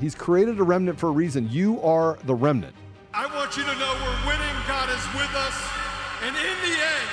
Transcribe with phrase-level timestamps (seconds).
[0.00, 1.48] He's created a remnant for a reason.
[1.50, 2.74] You are the remnant.
[3.12, 4.56] I want you to know we're winning.
[4.66, 5.54] God is with us.
[6.22, 7.08] And in the end,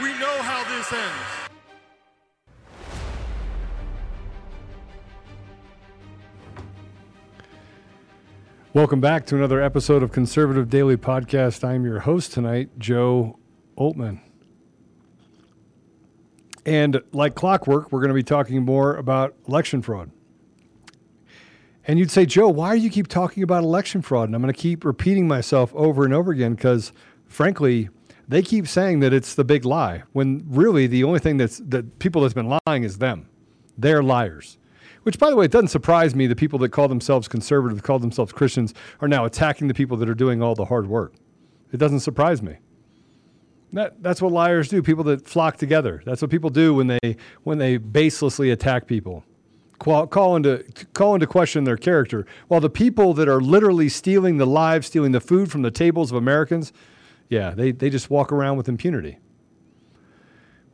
[0.00, 1.50] we know how this ends.
[8.72, 11.64] Welcome back to another episode of Conservative Daily Podcast.
[11.64, 13.40] I'm your host tonight, Joe
[13.74, 14.20] Altman.
[16.64, 20.12] And like clockwork, we're going to be talking more about election fraud.
[21.86, 24.28] And you'd say, Joe, why do you keep talking about election fraud?
[24.28, 26.92] And I'm going to keep repeating myself over and over again because,
[27.26, 27.88] frankly,
[28.28, 31.98] they keep saying that it's the big lie when really the only thing that's that
[31.98, 33.28] people that's been lying is them.
[33.76, 34.58] They're liars.
[35.02, 36.26] Which, by the way, it doesn't surprise me.
[36.26, 40.10] The people that call themselves conservative, call themselves Christians, are now attacking the people that
[40.10, 41.14] are doing all the hard work.
[41.72, 42.56] It doesn't surprise me.
[43.72, 44.82] That, that's what liars do.
[44.82, 46.02] People that flock together.
[46.04, 49.24] That's what people do when they when they baselessly attack people,
[49.80, 50.64] call, call into
[50.94, 52.24] call into question their character.
[52.46, 56.12] While the people that are literally stealing the lives, stealing the food from the tables
[56.12, 56.72] of Americans,
[57.28, 59.18] yeah, they they just walk around with impunity.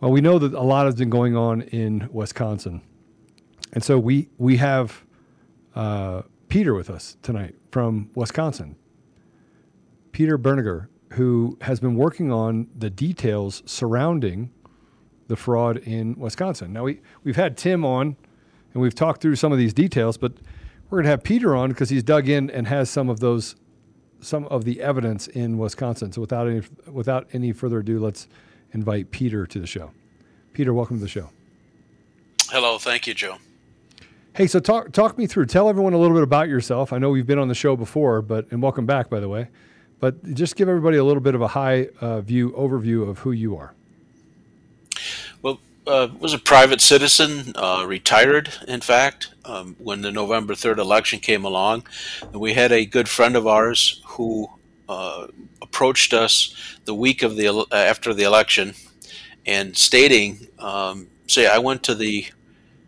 [0.00, 2.82] Well, we know that a lot has been going on in Wisconsin.
[3.72, 5.04] And so we we have
[5.74, 8.76] uh, Peter with us tonight from Wisconsin.
[10.12, 14.50] Peter Bernegger, who has been working on the details surrounding
[15.28, 16.72] the fraud in Wisconsin.
[16.72, 18.16] Now we we've had Tim on,
[18.76, 20.34] and we've talked through some of these details, but
[20.90, 23.56] we're going to have Peter on because he's dug in and has some of those
[24.20, 26.12] some of the evidence in Wisconsin.
[26.12, 28.28] So without any without any further ado, let's
[28.72, 29.92] invite Peter to the show.
[30.52, 31.30] Peter, welcome to the show.
[32.50, 33.38] Hello, thank you, Joe.
[34.34, 35.46] Hey, so talk talk me through.
[35.46, 36.92] Tell everyone a little bit about yourself.
[36.92, 39.48] I know we've been on the show before, but and welcome back, by the way.
[40.00, 43.32] But just give everybody a little bit of a high uh, view overview of who
[43.32, 43.72] you are.
[45.86, 51.20] Uh, was a private citizen, uh, retired, in fact, um, when the November third election
[51.20, 51.86] came along,
[52.22, 54.48] and we had a good friend of ours who
[54.88, 55.28] uh,
[55.62, 56.52] approached us
[56.86, 58.74] the week of the after the election,
[59.46, 62.26] and stating, um, "Say, I went to the."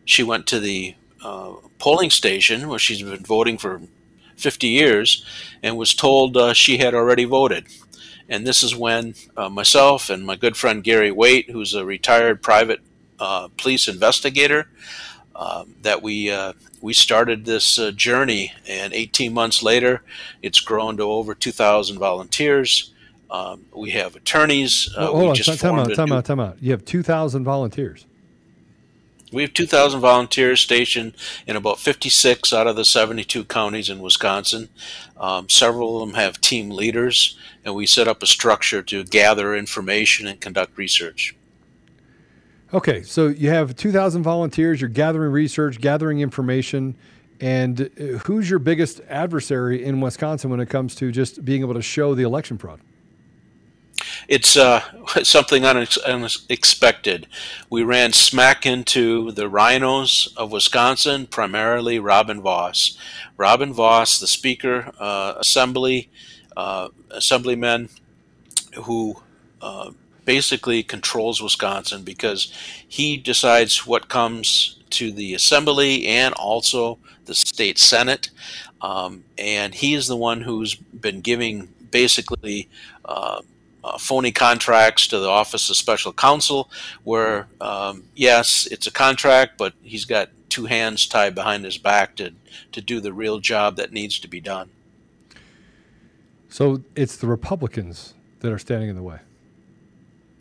[0.05, 3.81] She went to the uh, polling station where she's been voting for
[4.37, 5.25] 50 years
[5.63, 7.67] and was told uh, she had already voted.
[8.29, 12.43] And this is when uh, myself and my good friend Gary Waite, who's a retired
[12.43, 12.81] private
[13.19, 14.69] uh, police investigator,
[15.35, 18.53] um, that we uh, we started this uh, journey.
[18.67, 20.03] And 18 months later,
[20.43, 22.93] it's grown to over 2,000 volunteers.
[23.31, 24.89] Um, we have attorneys.
[24.97, 26.57] Uh, hold on, time out, time out, time out.
[26.61, 28.07] You have 2,000 volunteers.
[29.31, 31.13] We have 2,000 volunteers stationed
[31.47, 34.71] in about 56 out of the 72 counties in Wisconsin.
[35.19, 39.55] Um, several of them have team leaders, and we set up a structure to gather
[39.55, 41.35] information and conduct research.
[42.73, 46.97] Okay, so you have 2,000 volunteers, you're gathering research, gathering information,
[47.41, 51.75] and uh, who's your biggest adversary in Wisconsin when it comes to just being able
[51.75, 52.81] to show the election fraud?
[54.29, 54.83] it's uh,
[55.23, 57.27] something unexpected.
[57.71, 62.99] We ran smack into the RINOs of Wisconsin, primarily Robin Vos.
[63.37, 66.11] Robin Vos, the Speaker, uh, Assembly,
[66.57, 67.89] uh, Assemblyman,
[68.85, 69.17] who
[69.63, 69.91] uh,
[70.29, 72.53] basically controls Wisconsin because
[72.87, 78.29] he decides what comes to the Assembly and also the state Senate.
[78.83, 82.69] Um, and he is the one who's been giving basically
[83.07, 83.41] uh,
[83.83, 86.71] uh, phony contracts to the Office of Special Counsel,
[87.05, 92.17] where um, yes, it's a contract, but he's got two hands tied behind his back
[92.17, 92.35] to
[92.73, 94.69] to do the real job that needs to be done.
[96.51, 99.21] So it's the Republicans that are standing in the way.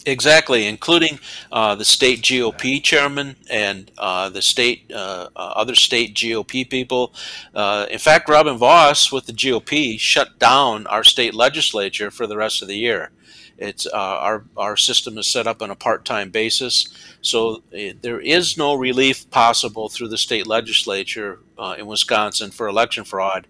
[0.08, 1.20] Exactly, including
[1.52, 7.14] uh, the state GOP chairman and uh, the state uh, uh other state GOP people.
[7.54, 12.38] Uh, in fact, Robin Vos with the GOP shut down our state legislature for the
[12.38, 13.12] rest of the year.
[13.58, 16.88] It's uh, our our system is set up on a part-time basis,
[17.20, 17.62] so
[18.02, 21.40] there is no relief possible through the state legislature
[21.78, 23.46] in Wisconsin for election fraud.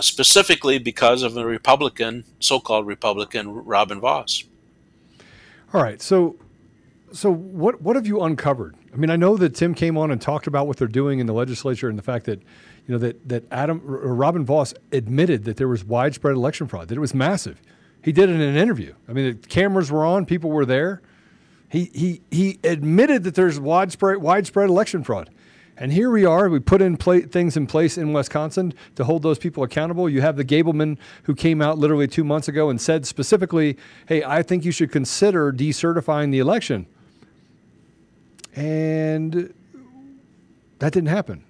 [0.00, 4.44] specifically because of a Republican, so-called Republican, Robin Vos.
[5.74, 6.00] All right.
[6.00, 6.36] So,
[7.12, 8.76] so what what have you uncovered?
[8.92, 11.26] I mean, I know that Tim came on and talked about what they're doing in
[11.26, 12.40] the legislature and the fact that
[12.86, 16.88] you know that that Adam or Robin Vos admitted that there was widespread election fraud,
[16.88, 17.60] that it was massive.
[18.02, 18.94] He did it in an interview.
[19.08, 21.02] I mean, the cameras were on, people were there.
[21.68, 25.28] He he he admitted that there's widespread widespread election fraud.
[25.76, 26.48] And here we are.
[26.48, 30.08] We put in pla- things in place in Wisconsin to hold those people accountable.
[30.08, 33.76] You have the Gableman who came out literally two months ago and said specifically,
[34.06, 36.86] hey, I think you should consider decertifying the election.
[38.54, 39.52] And
[40.78, 41.44] that didn't happen.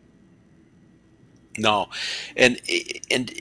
[1.58, 1.88] No.
[2.36, 2.60] And,
[3.10, 3.40] and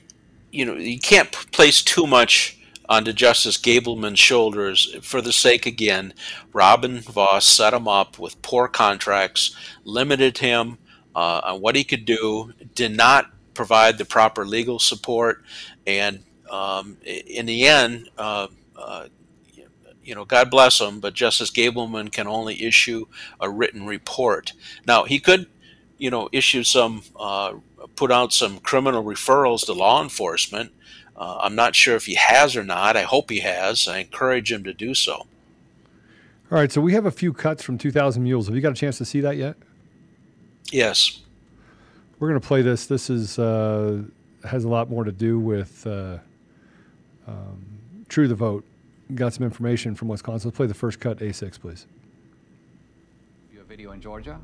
[0.52, 2.58] you know, you can't place too much
[2.90, 6.14] onto Justice Gableman's shoulders for the sake, again,
[6.52, 10.78] Robin Vos set him up with poor contracts, limited him
[11.16, 15.44] uh, on what he could do, did not provide the proper legal support,
[15.88, 19.08] and um, in the end, uh, uh,
[20.04, 23.06] you know, God bless him, but Justice Gableman can only issue
[23.40, 24.54] a written report.
[24.86, 25.48] Now, he could,
[25.98, 27.54] you know, issue some, uh,
[27.96, 30.74] put out some criminal referrals to law enforcement
[31.16, 32.98] uh, I'm not sure if he has or not.
[32.98, 33.88] I hope he has.
[33.88, 35.14] I encourage him to do so.
[35.14, 38.48] All right, so we have a few cuts from 2,000 Mules.
[38.48, 39.56] Have you got a chance to see that yet?
[40.72, 41.22] Yes.
[42.20, 42.86] We're going to play this.
[42.86, 44.04] This is uh,
[44.44, 46.18] has a lot more to do with uh,
[47.28, 47.66] um,
[48.08, 48.66] True the Vote.
[49.16, 50.50] Got some information from Wisconsin.
[50.50, 51.86] Let's play the first cut, A6, please.
[53.52, 54.40] You have video in Georgia?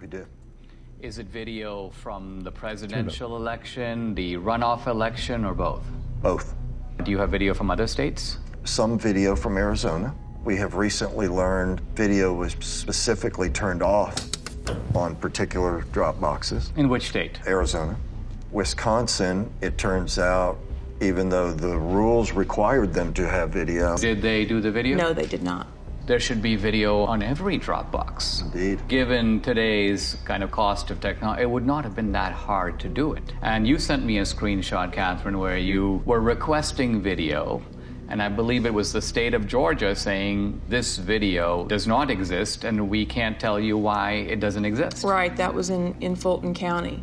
[0.00, 0.26] We do.
[1.00, 5.84] Is it video from the presidential election, the runoff election, or both?
[6.22, 6.54] Both.
[7.02, 8.38] Do you have video from other states?
[8.64, 10.14] Some video from Arizona.
[10.44, 14.14] We have recently learned video was specifically turned off
[14.94, 16.72] on particular drop boxes.
[16.76, 17.38] In which state?
[17.46, 17.96] Arizona.
[18.52, 20.58] Wisconsin, it turns out,
[21.00, 23.96] even though the rules required them to have video.
[23.96, 24.96] Did they do the video?
[24.96, 25.66] No, they did not.
[26.06, 28.42] There should be video on every Dropbox.
[28.42, 28.86] Indeed.
[28.88, 32.90] Given today's kind of cost of technology, it would not have been that hard to
[32.90, 33.22] do it.
[33.40, 37.62] And you sent me a screenshot, Catherine, where you were requesting video.
[38.10, 42.64] And I believe it was the state of Georgia saying this video does not exist
[42.64, 45.04] and we can't tell you why it doesn't exist.
[45.04, 47.02] Right, that was in, in Fulton County.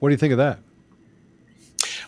[0.00, 0.58] What do you think of that?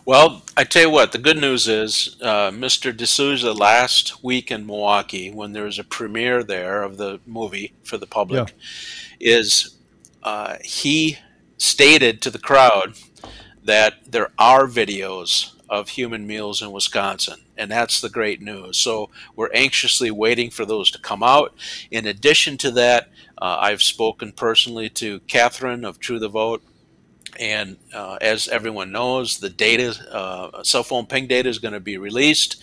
[0.07, 2.97] Well, I tell you what, the good news is uh, Mr.
[2.97, 7.99] D'Souza last week in Milwaukee, when there was a premiere there of the movie for
[7.99, 8.55] the public,
[9.19, 9.43] yeah.
[9.43, 9.77] is
[10.23, 11.19] uh, he
[11.59, 12.95] stated to the crowd
[13.65, 18.79] that there are videos of human meals in Wisconsin, and that's the great news.
[18.79, 21.53] So we're anxiously waiting for those to come out.
[21.91, 26.63] In addition to that, uh, I've spoken personally to Catherine of True the Vote
[27.39, 31.81] and uh, as everyone knows, the data, uh, cell phone ping data is going to
[31.81, 32.61] be released.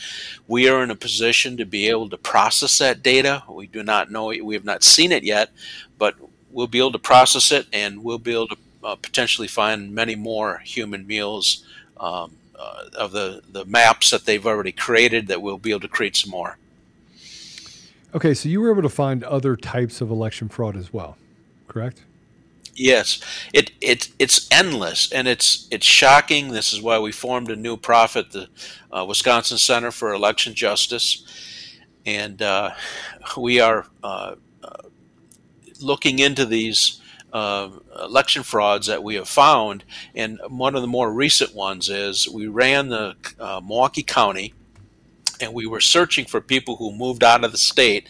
[0.47, 3.43] We are in a position to be able to process that data.
[3.49, 5.51] We do not know, we have not seen it yet,
[5.97, 6.15] but
[6.51, 10.15] we'll be able to process it and we'll be able to uh, potentially find many
[10.15, 11.65] more human meals
[11.99, 15.87] um, uh, of the, the maps that they've already created that we'll be able to
[15.87, 16.57] create some more.
[18.15, 21.17] Okay, so you were able to find other types of election fraud as well,
[21.67, 22.03] correct?
[22.75, 23.19] Yes,
[23.53, 26.49] it it it's endless and it's it's shocking.
[26.49, 28.49] This is why we formed a new profit, the
[28.91, 31.23] uh, Wisconsin Center for Election Justice,
[32.05, 32.71] and uh,
[33.37, 34.89] we are uh, uh
[35.81, 36.99] looking into these
[37.31, 37.69] uh,
[38.01, 39.83] election frauds that we have found.
[40.15, 44.53] And one of the more recent ones is we ran the uh, Milwaukee County
[45.41, 48.07] and we were searching for people who moved out of the state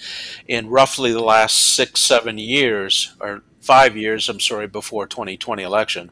[0.47, 6.11] in roughly the last six, seven years, or five years, I'm sorry, before 2020 election,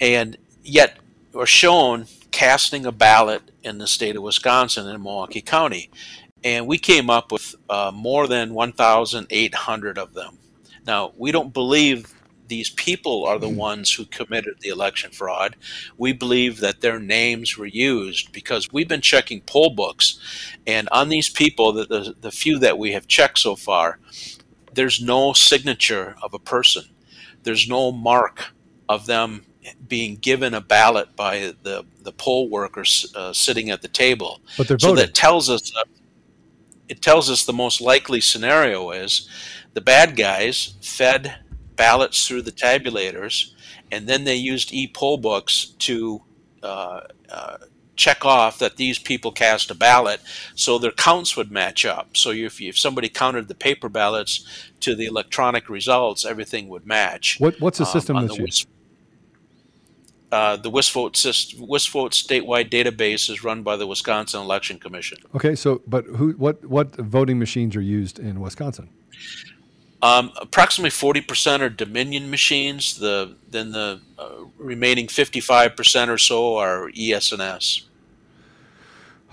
[0.00, 0.98] and yet
[1.32, 5.90] were shown casting a ballot in the state of Wisconsin in Milwaukee County,
[6.44, 10.38] and we came up with uh, more than 1,800 of them.
[10.86, 12.14] Now we don't believe
[12.48, 15.56] these people are the ones who committed the election fraud.
[15.98, 20.18] We believe that their names were used because we've been checking poll books,
[20.66, 23.98] and on these people, the, the, the few that we have checked so far,
[24.78, 26.84] there's no signature of a person.
[27.42, 28.52] There's no mark
[28.88, 29.44] of them
[29.88, 34.40] being given a ballot by the the poll workers uh, sitting at the table.
[34.56, 34.96] But they're voting.
[34.96, 35.82] so that tells us uh,
[36.88, 39.28] it tells us the most likely scenario is
[39.74, 41.40] the bad guys fed
[41.74, 43.50] ballots through the tabulators,
[43.90, 46.22] and then they used e-poll books to
[46.62, 47.56] uh, uh,
[47.98, 50.20] check off that these people cast a ballot,
[50.54, 52.16] so their counts would match up.
[52.16, 54.46] So if, if somebody counted the paper ballots
[54.80, 57.36] to the electronic results, everything would match.
[57.38, 58.44] What what's the um, system that's the?
[58.44, 58.66] WIS-
[60.30, 65.16] uh, the WISVOTE, syst- WISVOTE statewide database is run by the Wisconsin Election Commission.
[65.34, 68.90] Okay, so but who what what voting machines are used in Wisconsin?
[70.02, 72.98] Um, approximately forty percent are Dominion machines.
[72.98, 77.87] The then the uh, remaining fifty-five percent or so are ES&S.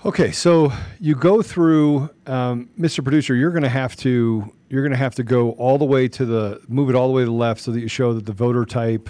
[0.04, 3.02] Okay, so you go through, um, Mr.
[3.02, 3.34] Producer.
[3.34, 6.26] You're going to have to you're going to have to go all the way to
[6.26, 8.32] the move it all the way to the left so that you show that the
[8.32, 9.08] voter type,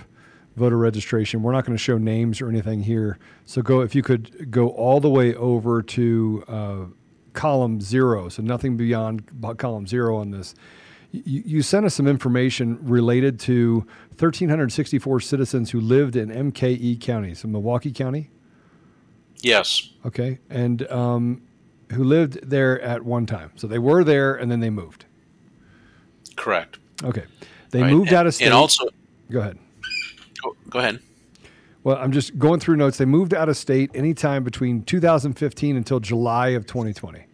[0.55, 1.43] voter registration.
[1.43, 3.19] We're not going to show names or anything here.
[3.47, 6.85] So go if you could go all the way over to uh,
[7.33, 8.29] column zero.
[8.29, 9.29] So nothing beyond
[9.59, 10.55] column zero on this.
[11.11, 13.87] You, you sent us some information related to
[14.19, 18.31] 1,364 citizens who lived in MKE County, so Milwaukee County.
[19.47, 21.41] Yes, Okay, and um,
[21.93, 23.53] who lived there at one time.
[23.55, 25.05] So they were there and then they moved.
[26.35, 26.79] correct.
[27.05, 27.25] Okay,
[27.71, 28.47] they Right, moved and- out of state.
[28.47, 28.89] And also,
[29.31, 29.57] go ahead.
[30.43, 30.99] go, go ahead.
[31.85, 32.99] Well, I'm just going through notes.
[32.99, 37.19] They moved out of state anytime between 2015 until July of 2020.
[37.19, 37.29] Correct.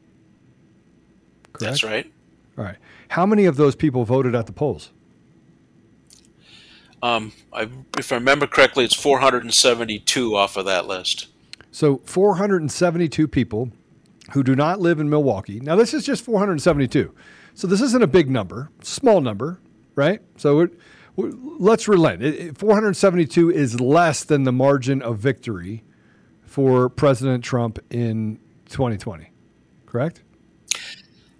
[1.60, 2.12] That's right.
[2.58, 2.76] All right.
[3.08, 4.90] How many of those people voted at the polls?
[7.02, 11.28] Um, I, if I remember correctly, it's 472 off of that list.
[11.72, 13.70] So 472 people
[14.32, 15.58] who do not live in Milwaukee.
[15.58, 17.12] Now this is just 472.
[17.54, 19.58] So this isn't a big number, small number,
[19.96, 20.20] right?
[20.36, 20.70] So it,
[21.16, 22.22] let's relent.
[22.22, 25.82] It- it- 472 is less than the margin of victory
[26.46, 28.38] for President Trump in
[28.68, 29.30] 2020.
[29.86, 30.22] Correct?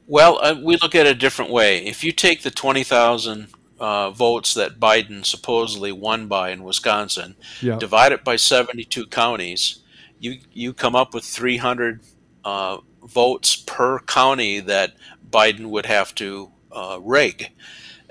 [0.07, 1.85] Well, uh, we look at it a different way.
[1.87, 3.49] If you take the 20,000
[3.81, 7.77] uh, votes that Biden supposedly won by in Wisconsin, Yeah.
[7.79, 9.79] divide it by 72 counties,
[10.23, 12.01] you you come up with 300
[12.45, 14.93] uh, votes per county that
[15.31, 17.51] Biden would have to uh, rig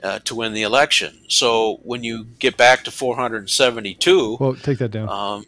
[0.04, 1.18] uh, to win the election.
[1.30, 5.10] So when you get back to 472, Well, take that down.
[5.10, 5.46] um,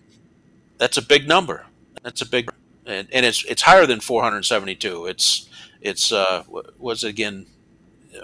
[0.77, 1.65] that's a big number.
[2.01, 2.49] That's a big,
[2.85, 5.05] and, and it's it's higher than 472.
[5.07, 5.49] It's
[5.81, 6.43] it's uh,
[6.79, 7.45] was it again?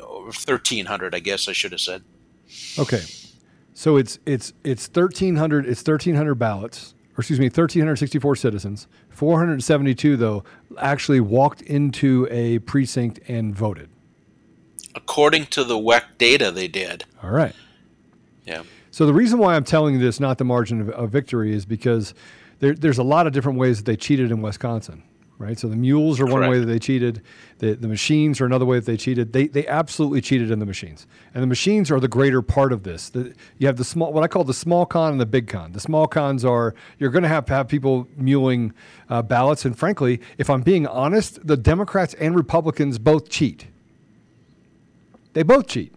[0.03, 2.03] Over 1300, I guess I should have said.
[2.77, 3.01] Okay.
[3.73, 8.87] So it's it's it's 1300 it's 1300 ballots or excuse me 1364 citizens.
[9.09, 10.45] 472 though
[10.77, 13.89] actually walked into a precinct and voted.
[14.95, 17.03] According to the WEC data, they did.
[17.21, 17.53] All right.
[18.45, 18.63] Yeah.
[18.91, 21.65] So the reason why I'm telling you this, not the margin of, of victory, is
[21.65, 22.13] because
[22.59, 25.03] there, there's a lot of different ways that they cheated in Wisconsin,
[25.39, 25.57] right?
[25.57, 27.23] So the mules are one way that they cheated.
[27.59, 29.33] The, the machines are another way that they cheated.
[29.33, 32.83] They, they absolutely cheated in the machines, and the machines are the greater part of
[32.83, 33.09] this.
[33.09, 35.71] The, you have the small, what I call the small con and the big con.
[35.71, 38.73] The small cons are you're going to have to have people muling
[39.09, 43.67] uh, ballots, and frankly, if I'm being honest, the Democrats and Republicans both cheat.
[45.33, 45.93] They both cheat.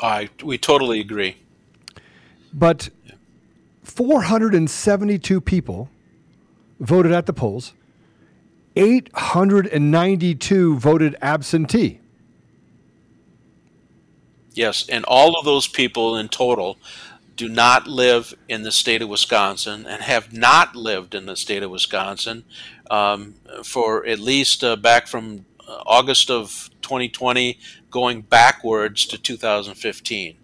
[0.00, 1.38] I we totally agree.
[2.54, 2.90] But
[3.82, 5.88] 472 people
[6.78, 7.72] voted at the polls.
[8.76, 12.00] 892 voted absentee.
[14.54, 16.78] Yes, and all of those people in total
[17.36, 21.62] do not live in the state of Wisconsin and have not lived in the state
[21.62, 22.44] of Wisconsin
[22.90, 27.58] um, for at least uh, back from uh, August of 2020
[27.90, 30.36] going backwards to 2015.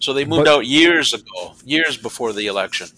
[0.00, 2.88] So they moved But- out years ago, years before the election.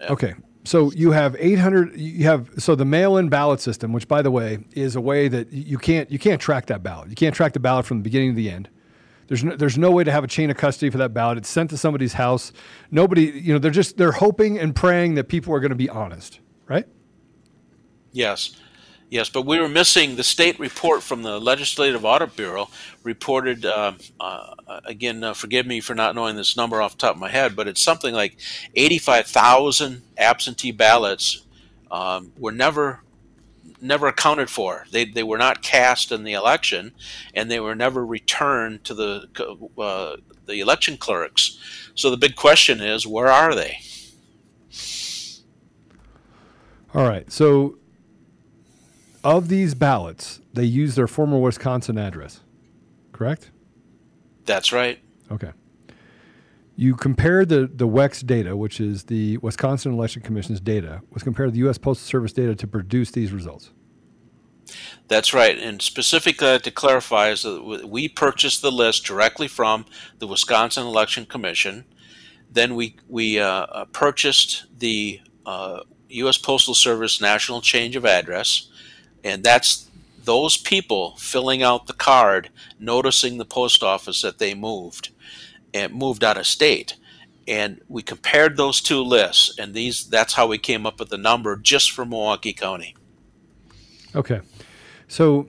[0.00, 0.12] Yeah.
[0.12, 0.34] Okay.
[0.68, 4.58] So you have 800 you have so the mail-in ballot system which by the way
[4.72, 7.08] is a way that you can't you can't track that ballot.
[7.08, 8.68] You can't track the ballot from the beginning to the end.
[9.28, 11.38] There's no, there's no way to have a chain of custody for that ballot.
[11.38, 12.52] It's sent to somebody's house.
[12.90, 15.88] Nobody, you know, they're just they're hoping and praying that people are going to be
[15.88, 16.86] honest, right?
[18.12, 18.54] Yes,
[19.10, 22.68] yes, but we were missing the state report from the Legislative Audit Bureau
[23.02, 23.64] reported.
[23.64, 27.20] Um, uh, again, uh, forgive me for not knowing this number off the top of
[27.20, 28.36] my head, but it's something like
[28.74, 31.44] eighty-five thousand absentee ballots
[31.90, 33.02] um, were never
[33.80, 34.86] never accounted for.
[34.90, 36.92] They they were not cast in the election,
[37.34, 39.28] and they were never returned to the
[39.78, 41.58] uh, the election clerks.
[41.94, 43.78] So the big question is, where are they?
[46.94, 47.30] All right.
[47.30, 47.78] So,
[49.36, 52.40] of these ballots, they use their former Wisconsin address,
[53.12, 53.50] correct?
[54.46, 54.98] That's right.
[55.30, 55.52] Okay.
[56.76, 61.48] You compared the the WEX data, which is the Wisconsin Election Commission's data, was compared
[61.48, 61.76] to the U.S.
[61.76, 63.70] Postal Service data to produce these results.
[65.08, 65.58] That's right.
[65.58, 69.86] And specifically to clarify is that we purchased the list directly from
[70.18, 71.84] the Wisconsin Election Commission.
[72.50, 75.80] Then we we uh, uh purchased the uh,
[76.10, 76.38] U.S.
[76.38, 78.68] Postal Service National Change of Address,
[79.24, 79.88] and that's
[80.24, 85.10] those people filling out the card, noticing the post office that they moved
[85.72, 86.96] and moved out of state.
[87.46, 91.16] And we compared those two lists, and these that's how we came up with the
[91.16, 92.94] number just for Milwaukee County.
[94.14, 94.40] Okay.
[95.08, 95.48] So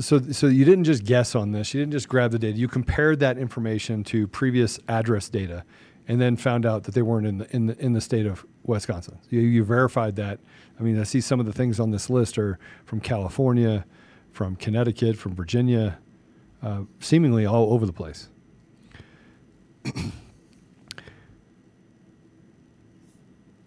[0.00, 1.72] so so you didn't just guess on this.
[1.72, 2.58] You didn't just grab the data.
[2.58, 5.64] You compared that information to previous address data,
[6.08, 8.44] and then found out that they weren't in the in the in the state of
[8.64, 9.18] Wisconsin.
[9.28, 10.40] You, you verified that.
[10.78, 13.84] I mean, I see some of the things on this list are from California,
[14.32, 15.98] from Connecticut, from Virginia,
[16.62, 18.28] uh, seemingly all over the place.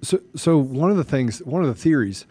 [0.01, 2.25] so so one of the things, one of the theories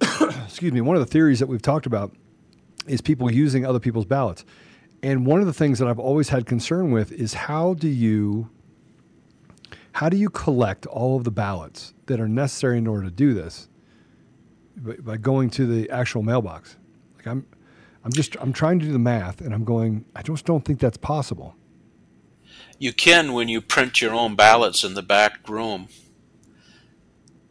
[0.46, 2.14] excuse me, one of the theories that we've talked about
[2.86, 4.44] is people using other people's ballots.
[5.02, 8.50] And one of the things that I've always had concern with is how do you
[9.98, 13.34] how do you collect all of the ballots that are necessary in order to do
[13.34, 13.68] this
[14.76, 16.76] by, by going to the actual mailbox?
[17.16, 17.44] Like I'm
[18.04, 20.78] I'm just I'm trying to do the math and I'm going I just don't think
[20.78, 21.56] that's possible.
[22.78, 25.88] You can when you print your own ballots in the back room.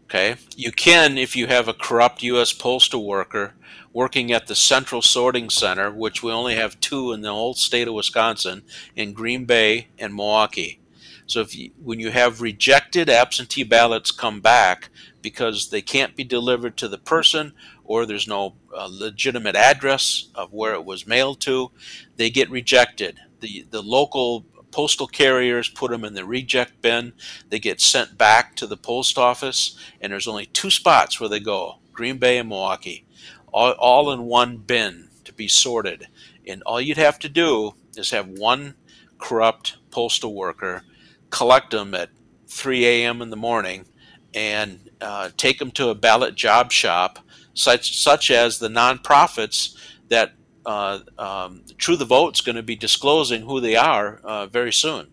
[0.05, 0.37] Okay.
[0.55, 2.53] You can if you have a corrupt U.S.
[2.53, 3.55] postal worker
[3.91, 7.89] working at the Central Sorting Center, which we only have two in the whole state
[7.89, 8.63] of Wisconsin,
[8.95, 10.79] in Green Bay and Milwaukee.
[11.27, 14.89] So if you, when you have rejected absentee ballots come back
[15.21, 17.53] because they can't be delivered to the person
[17.83, 21.71] or there's no uh, legitimate address of where it was mailed to,
[22.15, 23.19] they get rejected.
[23.39, 27.13] The the local postal carriers put them in the reject bin.
[27.49, 31.39] They get sent back to the post office, and there's only two spots where they
[31.39, 33.05] go Green Bay and Milwaukee,
[33.51, 36.07] all, all in one bin to be sorted.
[36.47, 38.75] And all you'd have to do is have one
[39.17, 40.83] corrupt postal worker
[41.29, 42.09] collect them at
[42.47, 43.21] 3 a.m.
[43.21, 43.85] in the morning
[44.33, 47.19] and uh, take them to a ballot job shop,
[47.53, 49.75] such, such as the nonprofits
[50.09, 50.33] that
[50.65, 55.07] uh, um, True the Vote's going to be disclosing who they are uh, very soon.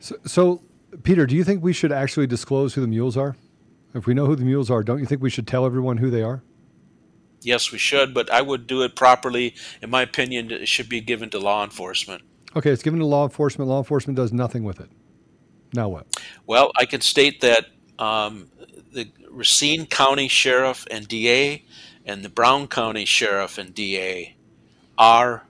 [0.00, 0.62] So, so,
[1.02, 3.36] Peter, do you think we should actually disclose who the mules are?
[3.94, 6.10] If we know who the mules are, don't you think we should tell everyone who
[6.10, 6.42] they are?
[7.42, 9.54] Yes, we should, but I would do it properly.
[9.80, 12.22] In my opinion, it should be given to law enforcement.
[12.56, 13.68] Okay, it's given to law enforcement.
[13.68, 14.90] Law enforcement does nothing with it.
[15.72, 16.06] Now what?
[16.46, 17.66] Well, I can state that
[17.98, 18.50] um,
[18.92, 21.64] the Racine County Sheriff and DA
[22.04, 24.36] and the Brown County Sheriff and DA
[24.98, 25.46] are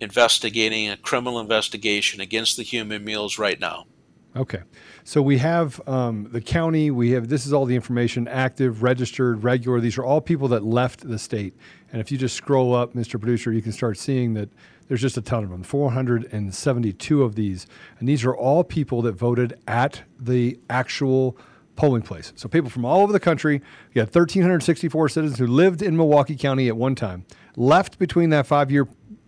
[0.00, 3.86] investigating a criminal investigation against the human meals right now.
[4.34, 4.62] Okay.
[5.04, 9.44] So we have um, the county, we have this is all the information active, registered,
[9.44, 9.80] regular.
[9.80, 11.54] These are all people that left the state.
[11.92, 13.20] And if you just scroll up, Mr.
[13.20, 14.48] Producer, you can start seeing that
[14.88, 17.66] there's just a ton of them 472 of these.
[17.98, 21.36] And these are all people that voted at the actual
[21.76, 22.32] polling place.
[22.36, 26.36] So people from all over the country, you had 1,364 citizens who lived in Milwaukee
[26.36, 27.24] County at one time,
[27.56, 28.86] left between that five year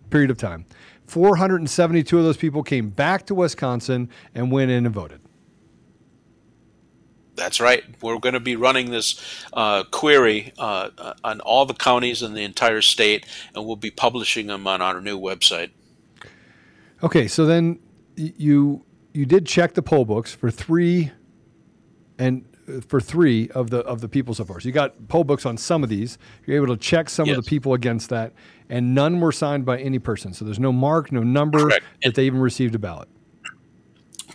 [0.09, 0.65] period of time.
[1.07, 5.21] 472 of those people came back to Wisconsin and went in and voted.
[7.35, 7.83] That's right.
[8.01, 9.19] We're going to be running this
[9.53, 13.91] uh, query uh, uh on all the counties in the entire state, and we'll be
[13.91, 15.71] publishing them on our new website.
[17.03, 17.79] Okay, so then
[18.15, 21.11] you you did check the poll books for three
[22.17, 24.59] and uh, for three of the of the people so far.
[24.59, 26.17] So you got poll books on some of these.
[26.45, 27.37] You're able to check some yes.
[27.37, 28.33] of the people against that,
[28.69, 30.33] and none were signed by any person.
[30.33, 31.85] So there's no mark, no number Correct.
[32.03, 33.09] that they even received a ballot.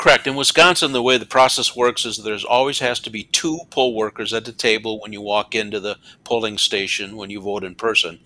[0.01, 0.27] Correct.
[0.27, 3.95] In Wisconsin, the way the process works is there's always has to be two poll
[3.95, 7.75] workers at the table when you walk into the polling station when you vote in
[7.75, 8.19] person,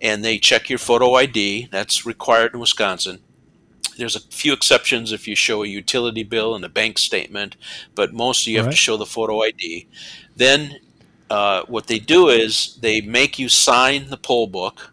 [0.00, 1.68] and they check your photo ID.
[1.70, 3.20] That's required in Wisconsin
[3.96, 7.56] there's a few exceptions if you show a utility bill and a bank statement,
[7.94, 8.72] but most you have right.
[8.72, 9.86] to show the photo ID.
[10.34, 10.80] Then
[11.30, 14.92] uh, what they do is they make you sign the poll book,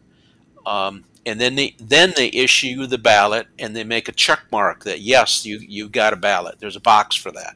[0.65, 4.83] um, and then they then they issue the ballot, and they make a check mark
[4.83, 6.55] that yes, you you got a ballot.
[6.59, 7.55] There's a box for that.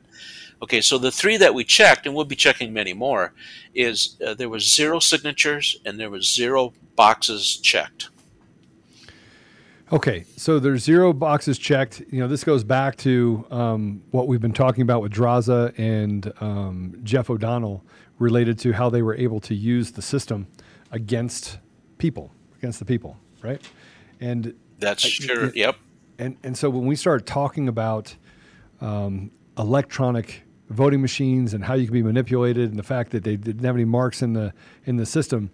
[0.61, 3.33] Okay, so the three that we checked, and we'll be checking many more,
[3.75, 8.09] is uh, there was zero signatures and there was zero boxes checked.
[9.91, 12.01] Okay, so there's zero boxes checked.
[12.09, 16.31] You know, this goes back to um, what we've been talking about with Draza and
[16.39, 17.83] um, Jeff O'Donnell
[18.19, 20.47] related to how they were able to use the system
[20.91, 21.57] against
[21.97, 23.61] people, against the people, right?
[24.19, 25.45] And that's sure.
[25.45, 25.77] It, yep.
[26.17, 28.15] And and so when we start talking about
[28.81, 33.35] um, electronic voting machines and how you can be manipulated, and the fact that they
[33.35, 34.53] didn't have any marks in the
[34.85, 35.51] in the system.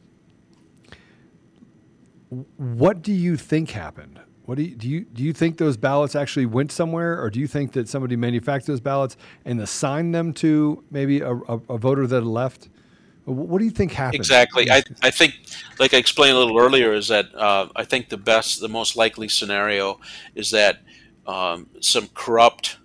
[2.58, 4.20] What do you think happened?
[4.46, 7.40] What do you, do you do you think those ballots actually went somewhere, or do
[7.40, 11.78] you think that somebody manufactured those ballots and assigned them to maybe a, a, a
[11.78, 12.70] voter that left?
[13.30, 14.16] What do you think happened?
[14.16, 14.72] Exactly.
[14.72, 15.36] I, I think,
[15.78, 18.96] like I explained a little earlier, is that uh, I think the best, the most
[18.96, 20.00] likely scenario
[20.34, 20.80] is that
[21.28, 22.78] um, some corrupt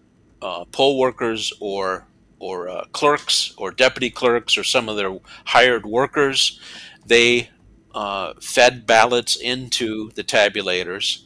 [0.42, 2.06] uh, poll workers or
[2.38, 6.60] or uh, clerks or deputy clerks or some of their hired workers,
[7.06, 7.48] they
[7.94, 11.22] uh, fed ballots into the tabulators.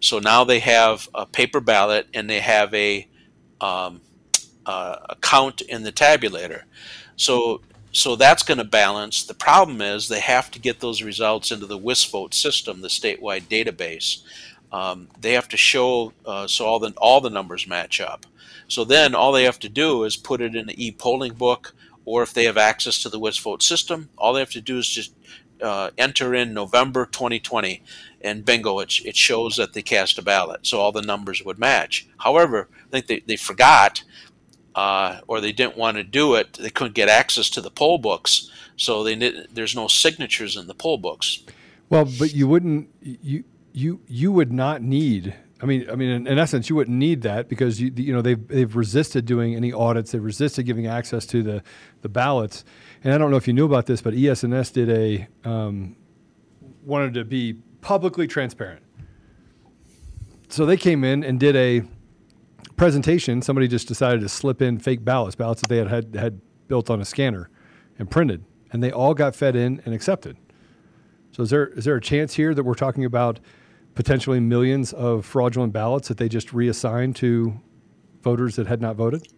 [0.00, 3.08] So now they have a paper ballot and they have a,
[3.60, 4.00] um,
[4.64, 6.62] uh, a count in the tabulator.
[7.16, 9.24] So so that's going to balance.
[9.24, 13.42] The problem is they have to get those results into the WisVote system, the statewide
[13.48, 14.22] database.
[14.72, 18.26] Um, they have to show uh, so all the all the numbers match up.
[18.68, 21.74] So then all they have to do is put it in the e-polling book,
[22.04, 24.88] or if they have access to the WisVote system, all they have to do is
[24.88, 25.12] just
[25.60, 27.82] uh, enter in November 2020,
[28.20, 30.66] and bingo, it, it shows that they cast a ballot.
[30.66, 32.06] So all the numbers would match.
[32.18, 34.04] However, I think they, they forgot
[34.74, 37.98] uh, or they didn't want to do it, they couldn't get access to the poll
[37.98, 39.14] books, so they
[39.52, 41.42] there's no signatures in the poll books.
[41.88, 45.34] Well, but you wouldn't you you you would not need.
[45.62, 48.22] I mean, I mean, in, in essence, you wouldn't need that because you you know
[48.22, 50.12] they've they've resisted doing any audits.
[50.12, 51.62] They've resisted giving access to the
[52.02, 52.64] the ballots.
[53.02, 55.96] And I don't know if you knew about this, but ES&S did a um,
[56.84, 58.82] wanted to be publicly transparent.
[60.48, 61.82] So they came in and did a
[62.80, 66.40] presentation, somebody just decided to slip in fake ballots, ballots that they had, had, had
[66.66, 67.50] built on a scanner
[67.98, 70.34] and printed, and they all got fed in and accepted.
[71.32, 73.38] So is there is there a chance here that we're talking about
[73.94, 77.60] potentially millions of fraudulent ballots that they just reassigned to
[78.22, 79.28] voters that had not voted?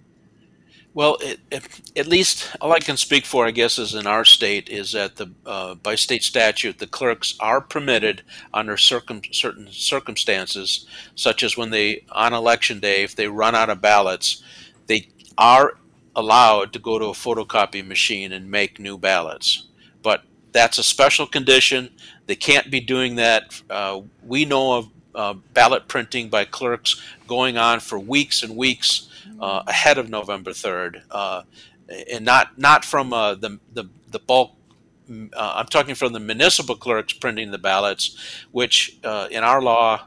[0.95, 4.27] Well, it, it, at least all I can speak for, I guess, is in our
[4.27, 9.69] state, is that the uh, by state statute, the clerks are permitted under circum, certain
[9.71, 14.43] circumstances, such as when they on election day, if they run out of ballots,
[14.87, 15.79] they are
[16.15, 19.69] allowed to go to a photocopy machine and make new ballots.
[20.03, 21.89] But that's a special condition.
[22.27, 23.63] They can't be doing that.
[23.71, 29.09] Uh, we know of uh, ballot printing by clerks going on for weeks and weeks
[29.41, 31.43] uh, ahead of November 3rd, uh,
[32.11, 34.53] and not not from uh, the, the the bulk.
[35.11, 35.25] Uh,
[35.57, 38.17] I'm talking from the municipal clerks printing the ballots,
[38.53, 40.07] which uh, in our law,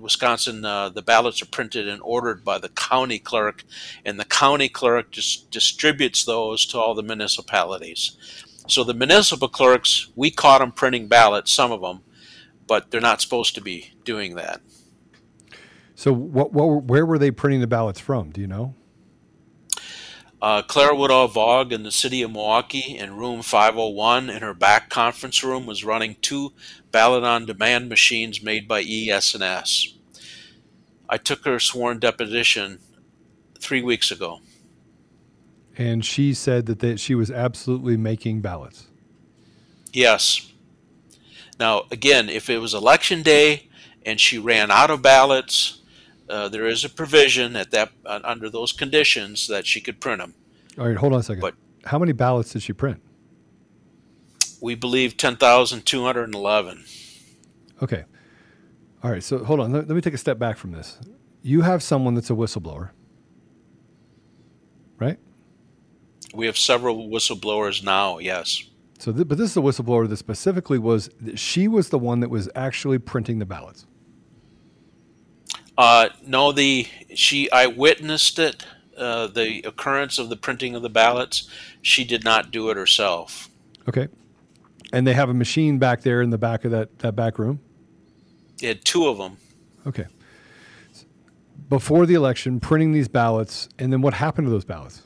[0.00, 3.64] Wisconsin, the ballots are printed and ordered by the county clerk,
[4.04, 8.16] and the county clerk just distributes those to all the municipalities.
[8.68, 12.00] So the municipal clerks, we caught them printing ballots, some of them,
[12.66, 14.60] but they're not supposed to be doing that.
[15.96, 18.30] So, what, what, where were they printing the ballots from?
[18.30, 18.74] Do you know?
[20.42, 24.90] Uh, Claire Woodall Vogg in the city of Milwaukee in room 501 in her back
[24.90, 26.52] conference room was running two
[26.92, 29.94] ballot on demand machines made by ES&S.
[31.08, 32.78] I took her sworn deposition
[33.58, 34.40] three weeks ago.
[35.78, 38.88] And she said that they, she was absolutely making ballots.
[39.94, 40.52] Yes.
[41.58, 43.70] Now, again, if it was election day
[44.04, 45.80] and she ran out of ballots,
[46.28, 50.20] uh, there is a provision at that uh, under those conditions that she could print
[50.20, 50.34] them.
[50.78, 51.40] All right, hold on a second.
[51.40, 53.02] But how many ballots did she print?
[54.60, 56.84] We believe ten thousand two hundred and eleven.
[57.82, 58.04] Okay.
[59.02, 59.22] All right.
[59.22, 59.72] So hold on.
[59.72, 60.98] Let, let, me take a step back from this.
[61.42, 62.90] You have someone that's a whistleblower,
[64.98, 65.18] right?
[66.34, 68.18] We have several whistleblowers now.
[68.18, 68.64] Yes.
[68.98, 71.10] So, th- but this is a whistleblower that specifically was.
[71.34, 73.86] She was the one that was actually printing the ballots.
[75.78, 78.64] Uh, no, the she I witnessed it,
[78.96, 81.48] uh, the occurrence of the printing of the ballots.
[81.82, 83.50] She did not do it herself.
[83.88, 84.08] Okay,
[84.92, 87.60] and they have a machine back there in the back of that that back room.
[88.58, 89.36] They had two of them.
[89.86, 90.06] Okay.
[91.68, 95.02] Before the election, printing these ballots, and then what happened to those ballots?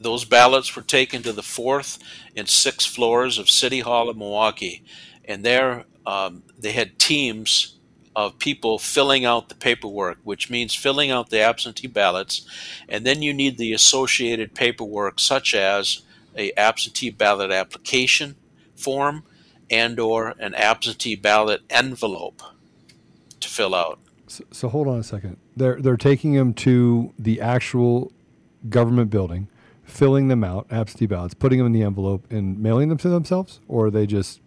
[0.00, 1.98] Those ballots were taken to the fourth
[2.36, 4.84] and sixth floors of City Hall of Milwaukee,
[5.24, 7.78] and there um, they had teams
[8.14, 12.46] of people filling out the paperwork, which means filling out the absentee ballots,
[12.88, 16.02] and then you need the associated paperwork such as
[16.36, 18.36] a absentee ballot application
[18.74, 19.22] form
[19.70, 22.42] and or an absentee ballot envelope
[23.40, 23.98] to fill out.
[24.28, 25.36] So, so hold on a second.
[25.56, 28.12] They're they're taking them to the actual
[28.68, 29.48] government building,
[29.84, 33.60] filling them out, absentee ballots, putting them in the envelope, and mailing them to themselves,
[33.68, 34.40] or are they just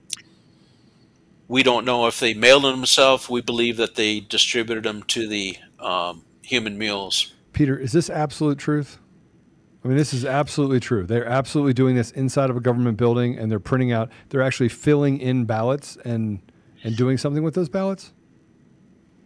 [1.48, 3.30] we don't know if they mailed them themselves.
[3.30, 7.34] We believe that they distributed them to the um, human mules.
[7.54, 8.98] Peter, is this absolute truth?
[9.84, 11.06] I mean, this is absolutely true.
[11.06, 14.10] They're absolutely doing this inside of a government building, and they're printing out.
[14.30, 16.40] They're actually filling in ballots and
[16.84, 18.12] and doing something with those ballots.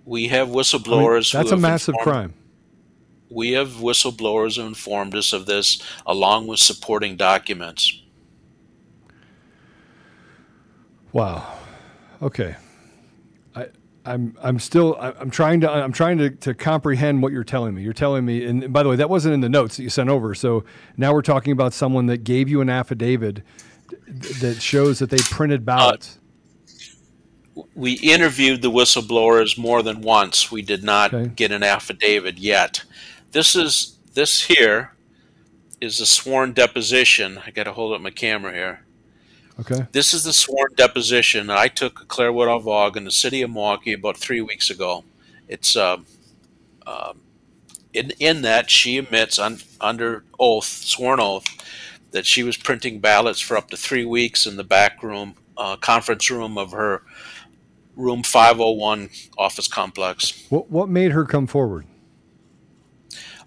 [0.06, 1.34] We have whistleblowers.
[1.34, 2.34] I mean, that's a massive crime.
[3.30, 8.02] We have whistleblowers who informed us of this, along with supporting documents.
[11.14, 11.59] Wow.
[12.22, 12.56] Okay.
[14.06, 17.84] I'm I'm still I'm trying to I'm trying to, to comprehend what you're telling me.
[17.84, 20.10] You're telling me, and by the way, that wasn't in the notes that you sent
[20.10, 20.34] over.
[20.34, 20.64] So
[20.98, 23.44] now we're talking about someone that gave you an affidavit
[24.42, 26.18] that shows that they printed ballots.
[27.56, 30.52] Uh, we interviewed the whistleblowers more than once.
[30.52, 31.32] We did not okay.
[31.36, 32.84] get an affidavit yet.
[33.32, 34.94] This is this here
[35.82, 37.38] is a sworn deposition.
[37.46, 38.86] I got to hold up my camera here.
[39.60, 39.88] Okay.
[39.92, 44.18] This is the sworn deposition I took Claire Woodall in the city of Milwaukee about
[44.18, 45.04] three weeks ago.
[45.48, 45.98] It's uh,
[46.88, 47.14] uh,
[47.94, 51.46] in in that she admits un, under oath, sworn oath,
[52.12, 55.76] that she was printing ballots for up to three weeks in the back room, uh,
[55.76, 57.04] conference room of her
[57.96, 60.46] room 501 office complex.
[60.50, 61.86] What what made her come forward?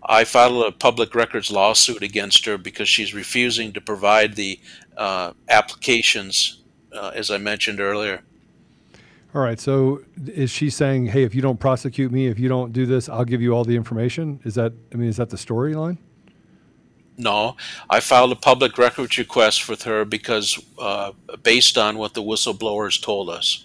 [0.04, 4.58] I filed a public records lawsuit against her because she's refusing to provide the
[4.96, 8.22] uh, applications, uh, as I mentioned earlier.
[9.34, 9.58] All right.
[9.58, 13.08] So is she saying, "Hey, if you don't prosecute me, if you don't do this,
[13.08, 14.40] I'll give you all the information"?
[14.44, 14.72] Is that?
[14.92, 15.96] I mean, is that the storyline?
[17.16, 17.56] No,
[17.90, 23.02] I filed a public records request with her because, uh, based on what the whistleblowers
[23.02, 23.64] told us,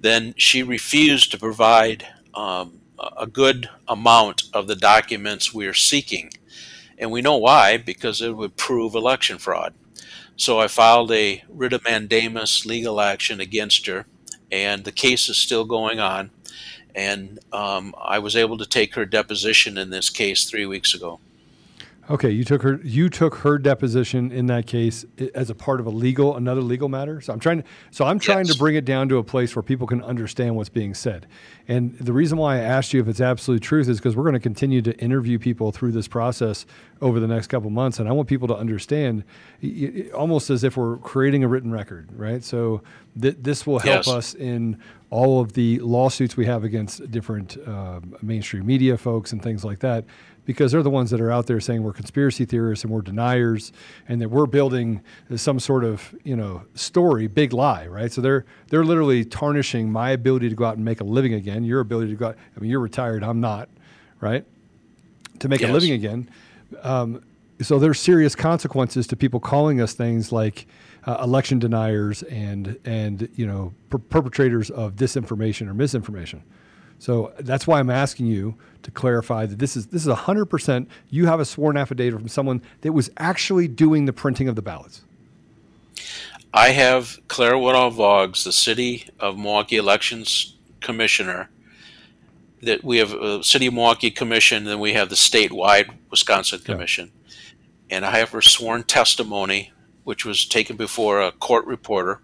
[0.00, 2.80] then she refused to provide um,
[3.16, 6.30] a good amount of the documents we are seeking.
[6.98, 9.74] And we know why, because it would prove election fraud.
[10.38, 14.06] So I filed a writ of mandamus legal action against her,
[14.52, 16.30] and the case is still going on.
[16.94, 21.18] And um, I was able to take her deposition in this case three weeks ago.
[22.10, 22.80] Okay, you took her.
[22.82, 26.88] You took her deposition in that case as a part of a legal, another legal
[26.88, 27.20] matter.
[27.20, 27.62] So I'm trying.
[27.62, 28.54] To, so I'm trying yes.
[28.54, 31.26] to bring it down to a place where people can understand what's being said.
[31.66, 34.32] And the reason why I asked you if it's absolute truth is because we're going
[34.34, 36.64] to continue to interview people through this process
[37.02, 39.24] over the next couple months, and I want people to understand,
[40.14, 42.42] almost as if we're creating a written record, right?
[42.42, 42.82] So
[43.20, 44.08] th- this will help yes.
[44.08, 49.42] us in all of the lawsuits we have against different uh, mainstream media folks and
[49.42, 50.04] things like that
[50.48, 53.70] because they're the ones that are out there saying we're conspiracy theorists and we're deniers
[54.08, 55.02] and that we're building
[55.36, 58.10] some sort of you know story, big lie, right?
[58.10, 61.64] So they're they're literally tarnishing my ability to go out and make a living again,
[61.64, 62.36] your ability to go out.
[62.56, 63.68] I mean, you're retired, I'm not,
[64.20, 64.42] right?
[65.40, 65.68] To make yes.
[65.68, 66.30] a living again.
[66.82, 67.22] Um,
[67.60, 70.66] so there's serious consequences to people calling us things like
[71.08, 76.42] uh, election deniers and and you know per- perpetrators of disinformation or misinformation.
[76.98, 80.86] So that's why I'm asking you to clarify that this is this is 100%.
[81.08, 84.62] You have a sworn affidavit from someone that was actually doing the printing of the
[84.62, 85.02] ballots.
[86.52, 91.48] I have Claire Woodall Voggs, the City of Milwaukee Elections Commissioner.
[92.60, 97.12] That we have a City of Milwaukee Commission, then we have the statewide Wisconsin Commission,
[97.24, 97.96] yeah.
[97.96, 99.70] and I have her sworn testimony,
[100.08, 102.22] which was taken before a court reporter,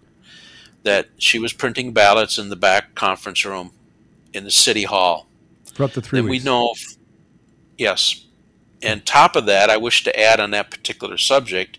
[0.81, 3.71] that she was printing ballots in the back conference room
[4.33, 5.27] in the city hall.
[5.71, 6.43] For up to three then weeks.
[6.43, 6.73] we know,
[7.77, 8.25] yes.
[8.81, 11.77] And top of that, I wish to add on that particular subject,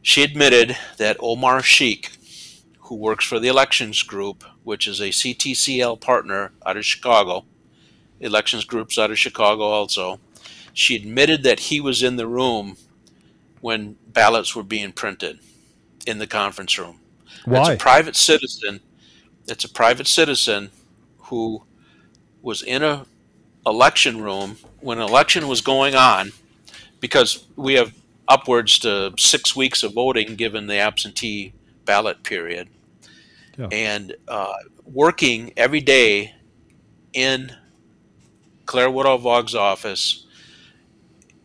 [0.00, 2.12] she admitted that Omar Sheikh,
[2.82, 7.44] who works for the elections group, which is a CTCL partner out of Chicago,
[8.20, 10.20] elections groups out of Chicago also,
[10.72, 12.76] she admitted that he was in the room
[13.64, 15.38] when ballots were being printed
[16.06, 17.00] in the conference room.
[17.46, 17.60] Why?
[17.60, 18.80] It's a private citizen.
[19.48, 20.70] It's a private citizen
[21.16, 21.62] who
[22.42, 23.06] was in a
[23.64, 26.32] election room when an election was going on,
[27.00, 27.94] because we have
[28.28, 31.54] upwards to six weeks of voting given the absentee
[31.86, 32.68] ballot period,
[33.56, 33.68] yeah.
[33.72, 34.52] and uh,
[34.84, 36.34] working every day
[37.14, 37.50] in
[38.66, 40.26] Claire Woodall Vogg's office,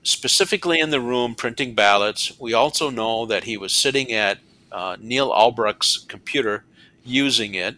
[0.04, 2.38] specifically in the room printing ballots.
[2.40, 4.40] We also know that he was sitting at
[4.72, 6.64] uh, Neil Albrecht's computer
[7.04, 7.76] using it.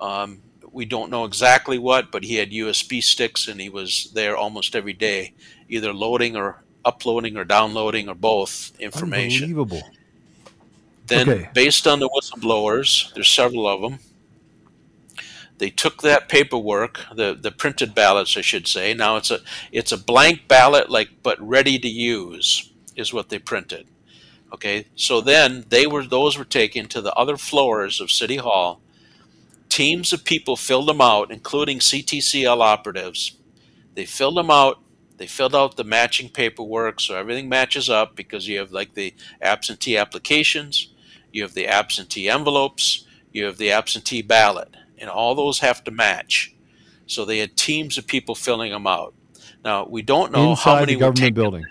[0.00, 0.42] Um,
[0.72, 4.76] we don't know exactly what, but he had USB sticks and he was there almost
[4.76, 5.34] every day,
[5.68, 9.44] either loading or uploading or downloading or both information.
[9.44, 9.90] Unbelievable.
[11.06, 11.50] Then, okay.
[11.54, 13.98] based on the whistleblowers, there's several of them.
[15.58, 18.94] They took that paperwork, the, the printed ballots, I should say.
[18.94, 19.40] Now it's a
[19.72, 23.88] it's a blank ballot, like but ready to use, is what they printed.
[24.54, 28.80] Okay, so then they were those were taken to the other floors of City Hall
[29.68, 33.34] teams of people filled them out, including CTCL operatives.
[33.94, 34.78] They filled them out
[35.18, 39.14] They filled out the matching paperwork, so everything matches up because you have like the
[39.42, 40.92] absentee applications,
[41.32, 45.90] you have the absentee envelopes, you have the absentee ballot, and all those have to
[45.90, 46.54] match.
[47.06, 49.14] So they had teams of people filling them out.
[49.64, 51.34] Now we don't know Inside how many the government were taken.
[51.34, 51.64] building.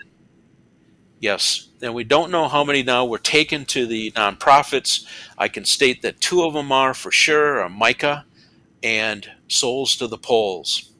[1.20, 5.04] Yes, and we don't know how many now were taken to the nonprofits.
[5.36, 8.24] I can state that two of them are for sure are Micah
[8.82, 10.92] and Souls to the Polls.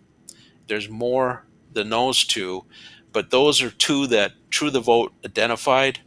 [0.67, 2.65] There's more than those two,
[3.13, 6.01] but those are two that True the Vote identified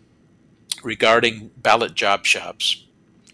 [0.84, 2.86] regarding ballot job shops.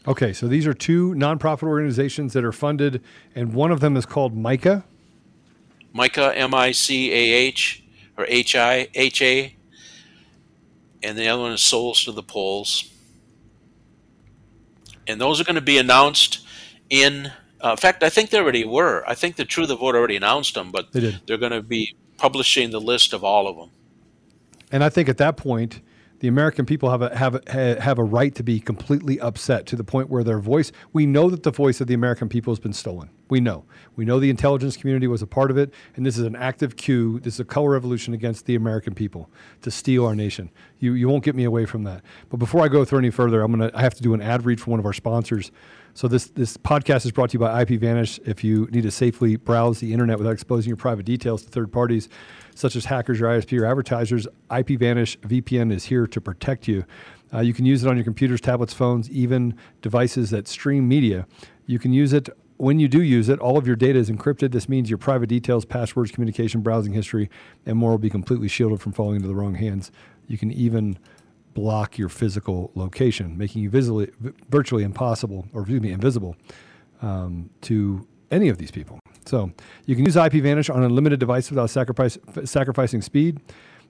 [0.07, 3.01] Okay, so these are two nonprofit organizations that are funded,
[3.35, 4.85] and one of them is called Micah.
[5.91, 7.83] Micah, M I C A H,
[8.17, 9.55] or H I H A,
[11.03, 12.89] and the other one is Souls to the Polls.
[15.07, 16.45] And those are going to be announced
[16.89, 17.31] in.
[17.59, 19.03] Uh, in fact, I think they already were.
[19.07, 21.21] I think the True the Vote already announced them, but They did.
[21.25, 23.71] they're going to be publishing the list of all of them.
[24.71, 25.81] And I think at that point,
[26.19, 29.75] the American people have a have a, have a right to be completely upset to
[29.75, 30.71] the point where their voice.
[30.93, 33.09] We know that the voice of the American people has been stolen.
[33.29, 33.65] We know.
[33.95, 36.75] We know the intelligence community was a part of it, and this is an active
[36.77, 37.19] coup.
[37.19, 39.29] This is a color revolution against the American people
[39.61, 40.49] to steal our nation.
[40.79, 42.03] You you won't get me away from that.
[42.29, 44.45] But before I go through any further, I'm gonna I have to do an ad
[44.45, 45.51] read for one of our sponsors.
[45.97, 48.19] So this this podcast is brought to you by IPVanish.
[48.23, 51.71] If you need to safely browse the internet without exposing your private details to third
[51.71, 52.07] parties,
[52.53, 56.85] such as hackers or ISP or advertisers, IPVanish VPN is here to protect you.
[57.33, 61.25] Uh, you can use it on your computers, tablets, phones, even devices that stream media.
[61.65, 63.39] You can use it when you do use it.
[63.39, 64.51] All of your data is encrypted.
[64.51, 67.27] This means your private details, passwords, communication, browsing history,
[67.65, 69.91] and more will be completely shielded from falling into the wrong hands.
[70.27, 70.99] You can even
[71.57, 74.11] block your physical location, making you visibly,
[74.47, 76.35] virtually impossible, or excuse me, invisible
[77.01, 78.99] um, to any of these people.
[79.25, 79.51] So
[79.87, 83.39] you can use IPVanish on an unlimited device without sacrifice, sacrificing speed.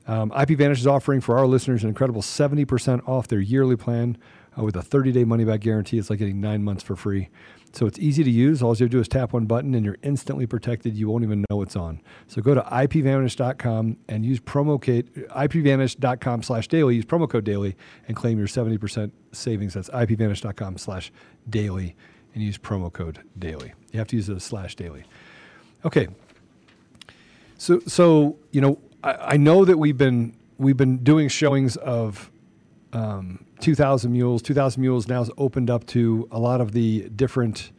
[0.07, 4.17] Um, IPVanish is offering for our listeners an incredible 70% off their yearly plan
[4.57, 5.97] uh, with a 30 day money back guarantee.
[5.97, 7.27] It's like getting nine months for free.
[7.77, 8.63] So it's easy to use.
[8.63, 10.97] All you have to do is tap one button and you're instantly protected.
[10.97, 12.01] You won't even know it's on.
[12.25, 16.95] So go to ipvanish.com and use promo code ipvanish.com slash daily.
[16.95, 17.75] Use promo code daily
[18.07, 19.75] and claim your 70% savings.
[19.75, 21.11] That's ipvanish.com slash
[21.47, 21.95] daily
[22.33, 23.73] and use promo code daily.
[23.91, 25.03] You have to use the slash daily.
[25.85, 26.07] Okay.
[27.59, 32.31] So, so you know, I, I know that we've been we've been doing showings of
[32.91, 34.41] um, 2,000 Mules.
[34.41, 37.71] 2,000 Mules now is opened up to a lot of the different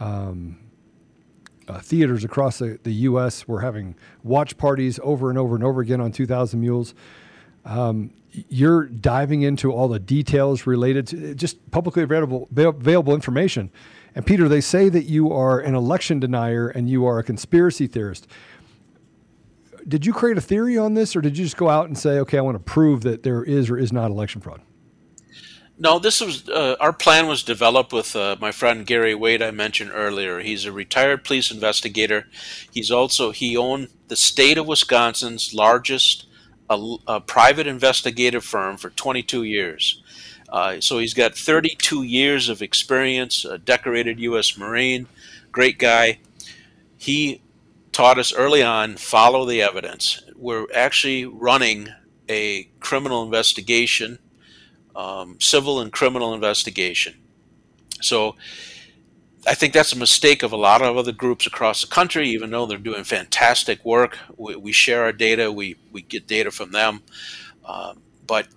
[0.00, 0.58] um,
[1.68, 3.46] uh, theaters across the, the U.S.
[3.46, 6.94] We're having watch parties over and over and over again on 2,000 Mules.
[7.64, 8.12] Um,
[8.48, 13.70] you're diving into all the details related to just publicly available available information.
[14.14, 17.86] And Peter, they say that you are an election denier and you are a conspiracy
[17.86, 18.26] theorist.
[19.86, 22.18] Did you create a theory on this, or did you just go out and say,
[22.18, 24.60] "Okay, I want to prove that there is or is not election fraud"?
[25.80, 29.40] No, this was uh, our plan was developed with uh, my friend Gary Wade.
[29.40, 30.40] I mentioned earlier.
[30.40, 32.26] He's a retired police investigator.
[32.72, 36.26] He's also he owned the state of Wisconsin's largest
[36.68, 40.02] uh, uh private investigative firm for 22 years.
[40.48, 43.44] Uh, so he's got 32 years of experience.
[43.44, 44.58] A decorated U.S.
[44.58, 45.06] Marine,
[45.52, 46.18] great guy.
[46.96, 47.40] He
[47.92, 50.24] taught us early on follow the evidence.
[50.34, 51.90] We're actually running
[52.28, 54.18] a criminal investigation
[54.98, 57.14] um, civil and criminal investigation.
[58.02, 58.34] So
[59.46, 62.50] I think that's a mistake of a lot of other groups across the country, even
[62.50, 64.18] though they're doing fantastic work.
[64.36, 67.02] We, we share our data, we, we get data from them,
[67.64, 68.48] um, but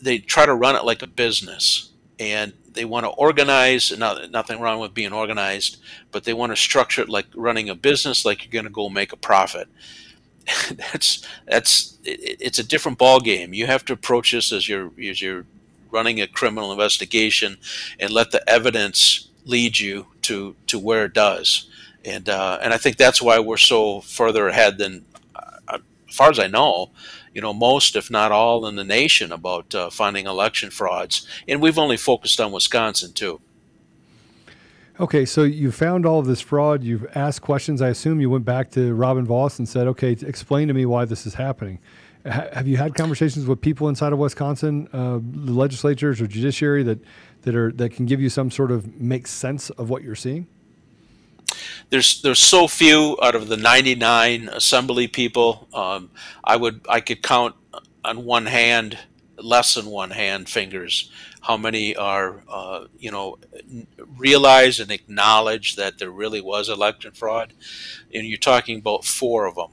[0.00, 1.90] they try to run it like a business.
[2.18, 5.76] And they want to organize, not, nothing wrong with being organized,
[6.10, 8.88] but they want to structure it like running a business, like you're going to go
[8.88, 9.68] make a profit.
[10.70, 13.52] that's that's it, it's a different ball game.
[13.52, 15.44] You have to approach this as you're as you're
[15.90, 17.58] running a criminal investigation
[17.98, 21.68] and let the evidence lead you to to where it does.
[22.04, 26.30] And uh, and I think that's why we're so further ahead than, uh, as far
[26.30, 26.90] as I know,
[27.34, 31.26] you know, most if not all in the nation about uh, finding election frauds.
[31.48, 33.40] And we've only focused on Wisconsin too.
[34.98, 36.82] Okay, so you found all of this fraud.
[36.82, 37.82] You've asked questions.
[37.82, 41.04] I assume you went back to Robin Vos and said, "Okay, explain to me why
[41.04, 41.78] this is happening."
[42.26, 46.98] Have you had conversations with people inside of Wisconsin, uh, the legislatures or judiciary that
[47.42, 50.46] that are that can give you some sort of make sense of what you're seeing?
[51.90, 55.68] There's there's so few out of the 99 assembly people.
[55.72, 56.10] Um,
[56.42, 57.54] I would I could count
[58.04, 58.98] on one hand,
[59.38, 61.10] less than one hand fingers,
[61.42, 63.38] how many are uh, you know
[64.16, 67.52] realize and acknowledge that there really was election fraud,
[68.12, 69.70] and you're talking about four of them.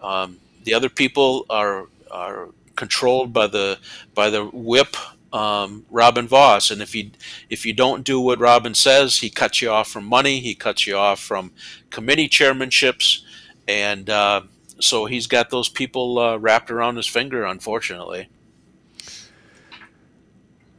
[0.00, 3.78] Um, the other people are are controlled by the
[4.14, 4.96] by the whip
[5.32, 6.70] um, Robin Vos.
[6.70, 7.12] And if you
[7.48, 10.40] if you don't do what Robin says, he cuts you off from money.
[10.40, 11.52] He cuts you off from
[11.90, 13.22] committee chairmanships,
[13.66, 14.42] and uh,
[14.80, 18.28] so he's got those people uh, wrapped around his finger, unfortunately.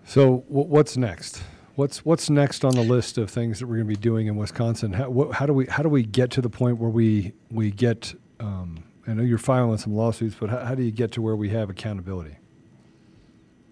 [0.06, 1.44] So what's next?
[1.76, 4.36] What's what's next on the list of things that we're going to be doing in
[4.36, 4.94] Wisconsin?
[4.94, 7.72] How, what, how do we how do we get to the point where we we
[7.72, 8.14] get?
[8.40, 11.36] Um, I know you're filing some lawsuits, but how, how do you get to where
[11.36, 12.36] we have accountability?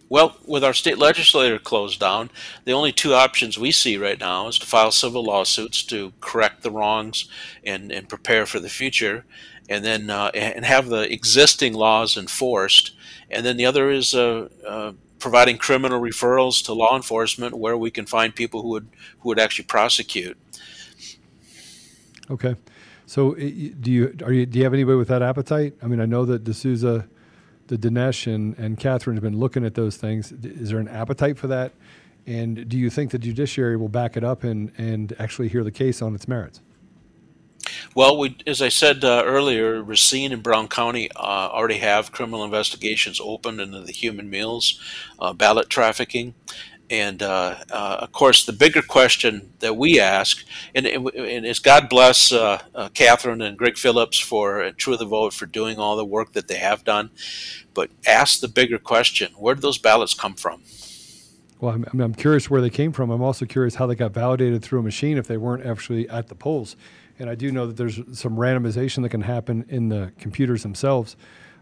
[0.08, 2.30] Well, with our state legislature closed down,
[2.64, 6.62] the only two options we see right now is to file civil lawsuits to correct
[6.62, 7.28] the wrongs
[7.66, 9.26] and, and prepare for the future,
[9.68, 12.92] and then uh, and have the existing laws enforced.
[13.32, 17.90] And then the other is uh, uh, providing criminal referrals to law enforcement where we
[17.90, 18.88] can find people who would
[19.20, 20.38] who would actually prosecute.
[22.30, 22.56] Okay,
[23.06, 25.76] so do you are you do you have anybody with that appetite?
[25.82, 27.08] I mean, I know that D'Souza
[27.68, 30.32] the Dinesh and, and Catherine have been looking at those things.
[30.32, 31.74] Is there an appetite for that?
[32.28, 35.72] And do you think the judiciary will back it up and, and actually hear the
[35.72, 36.62] case on its merits?
[37.96, 42.44] Well, we, as I said uh, earlier, Racine and Brown County uh, already have criminal
[42.44, 44.80] investigations open into the human meals,
[45.18, 46.36] uh, ballot trafficking,
[46.90, 51.90] and uh, uh, of course, the bigger question that we ask, and, and, is God
[51.90, 56.06] bless uh, uh, Catherine and Greg Phillips for True the Vote for doing all the
[56.06, 57.10] work that they have done,
[57.74, 60.62] but ask the bigger question: Where did those ballots come from?
[61.60, 63.10] Well, I'm, I'm curious where they came from.
[63.10, 66.28] I'm also curious how they got validated through a machine if they weren't actually at
[66.28, 66.76] the polls.
[67.18, 71.16] And I do know that there's some randomization that can happen in the computers themselves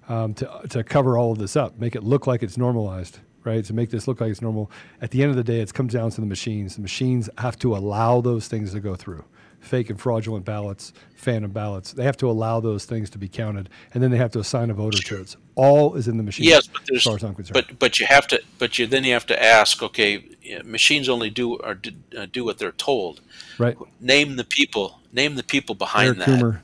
[0.09, 3.63] um, to to cover all of this up, make it look like it's normalized right?
[3.65, 4.71] To make this look like it's normal.
[5.01, 6.75] At the end of the day, it comes down to the machines.
[6.75, 9.25] The machines have to allow those things to go through.
[9.59, 11.93] Fake and fraudulent ballots, phantom ballots.
[11.93, 14.69] They have to allow those things to be counted, and then they have to assign
[14.69, 15.37] a voter to it.
[15.55, 16.47] All is in the machine.
[16.47, 17.05] Yes, but there's,
[17.51, 19.81] but but you have to, but you then you have to ask.
[19.81, 20.25] Okay,
[20.65, 23.21] machines only do or do, uh, do what they're told.
[23.57, 23.77] Right.
[24.01, 24.99] Name the people.
[25.13, 26.27] Name the people behind Eric that.
[26.27, 26.59] Coomer.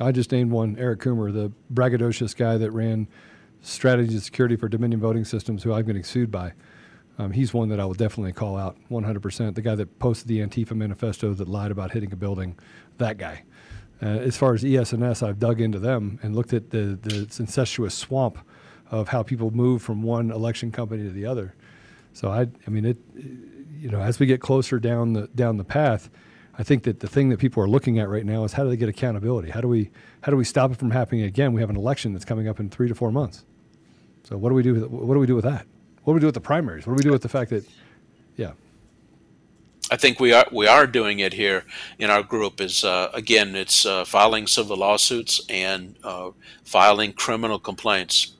[0.00, 0.76] I just named one.
[0.78, 3.06] Eric Coomer, the braggadocious guy that ran
[3.62, 6.52] strategy and security for Dominion Voting Systems, who I'm getting sued by.
[7.18, 9.54] Um, he's one that I will definitely call out 100%.
[9.54, 12.58] The guy that posted the Antifa manifesto that lied about hitting a building,
[12.98, 13.44] that guy.
[14.02, 17.94] Uh, as far as ES&S, I've dug into them and looked at the, the incestuous
[17.94, 18.38] swamp
[18.90, 21.54] of how people move from one election company to the other.
[22.12, 25.64] So I, I mean, it, you know, as we get closer down the down the
[25.64, 26.10] path,
[26.58, 28.68] I think that the thing that people are looking at right now is how do
[28.68, 29.50] they get accountability?
[29.50, 29.90] How do we
[30.20, 31.52] how do we stop it from happening again?
[31.52, 33.44] We have an election that's coming up in three to four months.
[34.24, 34.74] So what do we do?
[34.74, 35.66] With, what do we do with that?
[36.04, 36.86] What do we do with the primaries?
[36.86, 37.64] What do we do with the fact that,
[38.36, 38.52] yeah.
[39.90, 41.64] I think we are we are doing it here
[41.98, 42.60] in our group.
[42.60, 46.30] Is uh, again, it's uh, filing civil lawsuits and uh,
[46.64, 48.36] filing criminal complaints.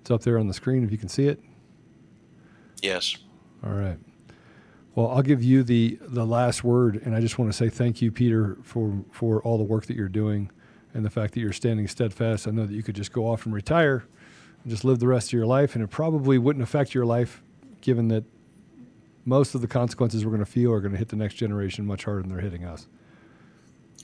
[0.01, 1.41] It's up there on the screen if you can see it.
[2.83, 3.17] Yes.
[3.65, 3.99] All right.
[4.99, 8.03] Well, I'll give you the the last word, and I just want to say thank
[8.03, 10.51] you, Peter, for for all the work that you're doing,
[10.93, 12.49] and the fact that you're standing steadfast.
[12.49, 14.05] I know that you could just go off and retire,
[14.65, 17.45] and just live the rest of your life, and it probably wouldn't affect your life,
[17.81, 18.25] given that
[19.25, 21.87] most of the consequences we're going to feel are going to hit the next generation
[21.87, 22.89] much harder than they're hitting us.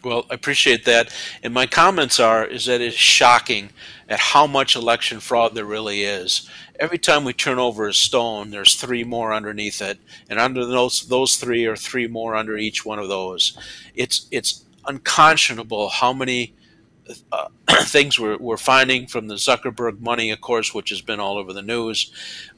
[0.04, 1.14] Well, I appreciate that.
[1.42, 3.70] And my comments are is that it's shocking
[4.08, 6.48] at how much election fraud there really is.
[6.78, 9.98] Every time we turn over a stone, there's three more underneath it,
[10.28, 13.56] and under those those three are three more under each one of those.
[13.94, 16.52] It's it's unconscionable how many
[17.32, 17.48] uh,
[17.84, 21.52] things we're, we're finding from the Zuckerberg money, of course, which has been all over
[21.52, 22.12] the news,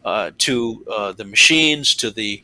[0.04, 2.42] uh, to uh, the machines, to the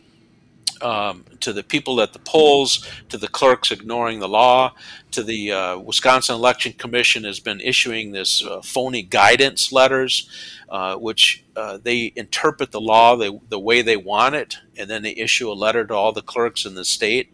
[0.82, 4.74] um, to the people at the polls, to the clerks ignoring the law,
[5.12, 10.28] to the uh, Wisconsin Election Commission has been issuing this uh, phony guidance letters,
[10.68, 15.02] uh, which uh, they interpret the law the, the way they want it, and then
[15.02, 17.30] they issue a letter to all the clerks in the state.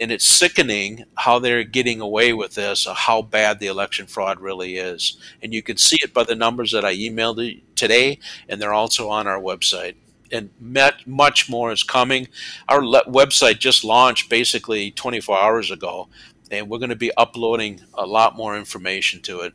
[0.00, 4.76] And it's sickening how they're getting away with this, how bad the election fraud really
[4.76, 5.16] is.
[5.40, 8.18] And you can see it by the numbers that I emailed today,
[8.48, 9.94] and they're also on our website
[10.32, 12.28] and met, much more is coming.
[12.68, 16.08] Our website just launched basically 24 hours ago,
[16.50, 19.52] and we're going to be uploading a lot more information to it.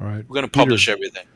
[0.00, 0.28] All right.
[0.28, 1.26] We're going to publish Peter, everything.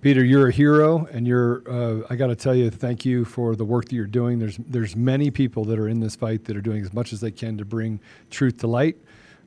[0.00, 1.62] Peter, you're a hero, and you're.
[1.70, 4.38] Uh, I got to tell you, thank you for the work that you're doing.
[4.38, 7.20] There's there's many people that are in this fight that are doing as much as
[7.20, 8.00] they can to bring
[8.30, 8.96] truth to light.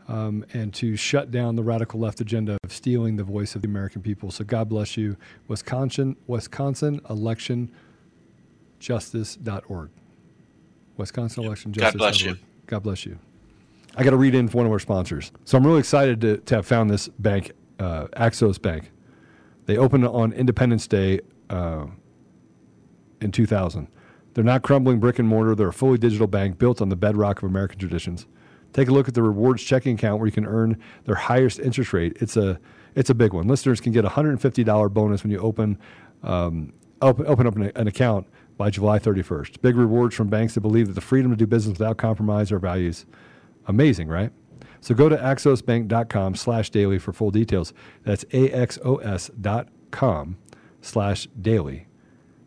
[0.08, 3.68] Um, and to shut down the radical left agenda of stealing the voice of the
[3.68, 4.30] American people.
[4.30, 5.16] So God bless you.
[5.48, 7.72] Wisconsin, Wisconsin election
[8.82, 9.90] justice.org.
[10.98, 11.94] Wisconsin election justice.
[11.94, 12.38] God bless you.
[12.68, 13.18] God bless you.
[13.96, 15.32] I got to read in for one of our sponsors.
[15.46, 18.92] So I'm really excited to, to have found this bank, uh, Axos Bank.
[19.66, 21.86] They opened on Independence Day uh,
[23.22, 23.88] in 2000.
[24.34, 25.56] They're not crumbling brick and mortar.
[25.56, 28.26] They're a fully digital bank built on the bedrock of American traditions.
[28.74, 31.92] Take a look at the rewards checking account where you can earn their highest interest
[31.92, 32.18] rate.
[32.22, 32.60] It's a
[32.96, 33.48] it's a big one.
[33.48, 35.78] Listeners can get a $150 bonus when you open
[36.24, 38.28] um, open, open up an, an account
[38.62, 39.60] by July 31st.
[39.64, 42.60] Big rewards from banks that believe that the freedom to do business without compromise our
[42.60, 43.08] values.
[43.66, 44.32] Amazing, right?
[44.82, 47.74] So go to axosbank.com slash daily for full details.
[48.04, 48.78] That's axos.com
[50.80, 51.88] slash daily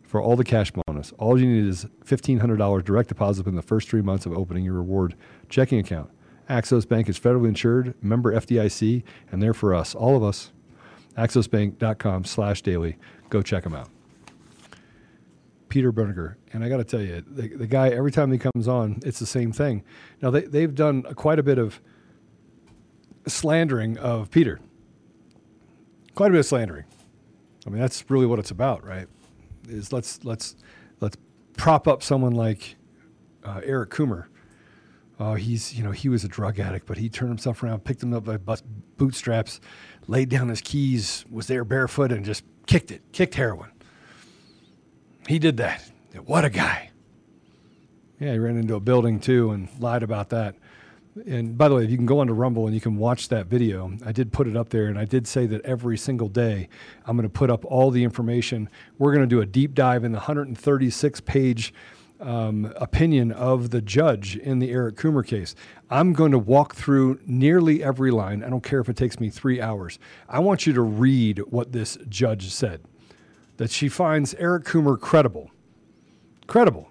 [0.03, 1.11] for all the cash bonus.
[1.17, 4.75] All you need is $1,500 direct deposit in the first three months of opening your
[4.75, 5.17] reward
[5.49, 6.09] checking account.
[6.49, 9.03] Axos Bank is federally insured, member FDIC,
[9.33, 10.53] and they're for us, all of us.
[11.17, 12.95] axosbank.com slash daily.
[13.29, 13.89] Go check them out.
[15.75, 16.35] Peter Bernegger.
[16.53, 19.19] And I got to tell you, the, the, guy, every time he comes on, it's
[19.19, 19.83] the same thing.
[20.21, 21.81] Now, they, they've done quite a bit of
[23.27, 24.61] slandering of Peter.
[26.13, 26.85] Quite a bit of slandering.
[27.67, 29.09] I mean, that's really what it's about, right?
[29.67, 30.55] Is let's let's
[31.01, 31.17] let's
[31.57, 32.77] prop up someone like
[33.43, 34.27] uh, Eric Coomer.
[35.19, 38.01] Uh, he's you know he was a drug addict, but he turned himself around, picked
[38.01, 38.37] him up by
[38.95, 39.59] bootstraps,
[40.07, 43.71] laid down his keys, was there barefoot, and just kicked it, kicked heroin.
[45.27, 45.83] He did that.
[46.25, 46.91] What a guy.
[48.19, 50.55] Yeah, he ran into a building too and lied about that.
[51.27, 53.47] And by the way, if you can go onto Rumble and you can watch that
[53.47, 56.67] video, I did put it up there, and I did say that every single day
[57.05, 58.69] I'm going to put up all the information.
[58.97, 61.73] We're going to do a deep dive in the 136 page
[62.19, 65.55] um, opinion of the judge in the Eric Coomer case.
[65.89, 68.43] I'm going to walk through nearly every line.
[68.43, 69.99] I don't care if it takes me three hours.
[70.27, 72.81] I want you to read what this judge said
[73.57, 75.51] that she finds Eric Coomer credible.
[76.47, 76.89] Credible.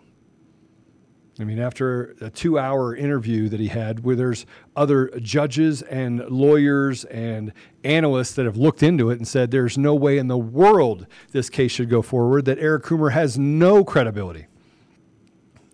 [1.40, 4.46] I mean, after a two hour interview that he had, where there's
[4.76, 7.52] other judges and lawyers and
[7.82, 11.50] analysts that have looked into it and said there's no way in the world this
[11.50, 14.46] case should go forward, that Eric Coomer has no credibility,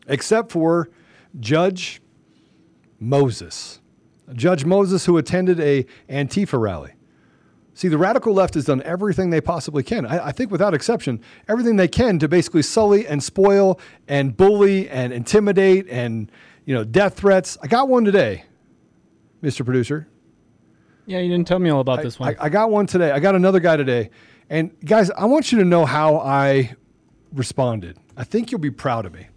[0.08, 0.88] except for
[1.38, 2.00] Judge
[2.98, 3.80] Moses.
[4.32, 6.92] Judge Moses, who attended a Antifa rally.
[7.80, 10.04] See, the radical left has done everything they possibly can.
[10.04, 11.18] I, I, think, without exception,
[11.48, 16.30] everything they can to basically sully and spoil and bully and intimidate and
[16.66, 17.56] you know death threats.
[17.62, 18.44] I got one today,
[19.42, 19.64] Mr.
[19.64, 20.06] Producer.
[21.06, 22.36] Yeah, you didn't tell me all about I, this one.
[22.38, 23.12] I, I got one today.
[23.12, 24.10] I got another guy today,
[24.50, 26.76] and guys, I want you to know how I
[27.32, 27.96] responded.
[28.14, 29.28] I think you'll be proud of me.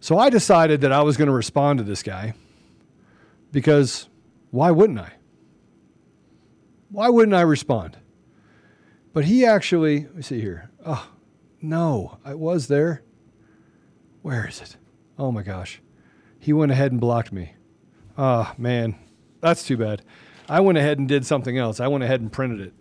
[0.00, 2.34] So I decided that I was going to respond to this guy
[3.50, 4.10] because
[4.50, 5.12] why wouldn't I?
[6.90, 7.98] Why wouldn't I respond?
[9.12, 10.70] But he actually, let me see here.
[10.84, 11.10] Oh,
[11.60, 13.02] no, I was there.
[14.22, 14.76] Where is it?
[15.18, 15.80] Oh my gosh.
[16.38, 17.54] He went ahead and blocked me.
[18.16, 18.94] Ah, oh, man,
[19.40, 20.02] that's too bad.
[20.48, 21.80] I went ahead and did something else.
[21.80, 22.74] I went ahead and printed it.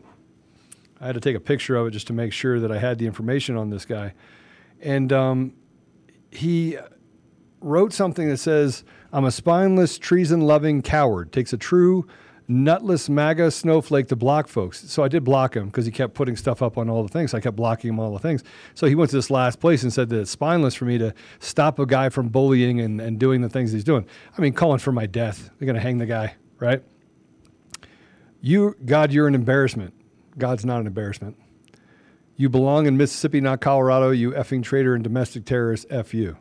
[1.01, 2.97] I had to take a picture of it just to make sure that I had
[2.97, 4.13] the information on this guy.
[4.81, 5.53] And um,
[6.31, 6.77] he
[7.61, 11.31] wrote something that says, I'm a spineless, treason loving coward.
[11.31, 12.07] Takes a true
[12.47, 14.89] nutless MAGA snowflake to block folks.
[14.89, 17.33] So I did block him because he kept putting stuff up on all the things.
[17.33, 18.43] I kept blocking him all the things.
[18.73, 21.13] So he went to this last place and said that it's spineless for me to
[21.39, 24.05] stop a guy from bullying and, and doing the things he's doing.
[24.37, 25.49] I mean, calling for my death.
[25.57, 26.83] They're going to hang the guy, right?
[28.39, 29.93] You, God, you're an embarrassment.
[30.37, 31.37] God's not an embarrassment.
[32.37, 34.11] You belong in Mississippi, not Colorado.
[34.11, 35.87] You effing traitor and domestic terrorist.
[35.89, 36.37] F you.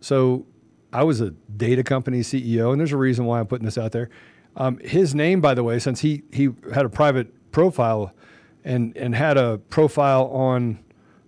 [0.00, 0.46] So
[0.92, 3.90] I was a data company CEO, and there's a reason why I'm putting this out
[3.90, 4.10] there.
[4.56, 8.12] Um, his name, by the way, since he, he had a private profile
[8.64, 10.78] and, and had a profile on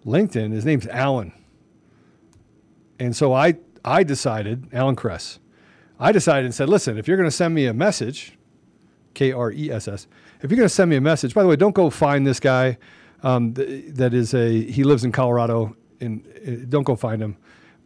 [0.04, 1.32] LinkedIn, his name's Alan.
[2.98, 5.38] And so I, I decided, Alan Kress,
[5.98, 8.38] I decided and said, listen, if you're going to send me a message,
[9.14, 10.06] K R E S S,
[10.42, 12.38] if you're going to send me a message, by the way, don't go find this
[12.38, 12.78] guy
[13.22, 17.36] um, th- that is a, he lives in Colorado, and uh, don't go find him.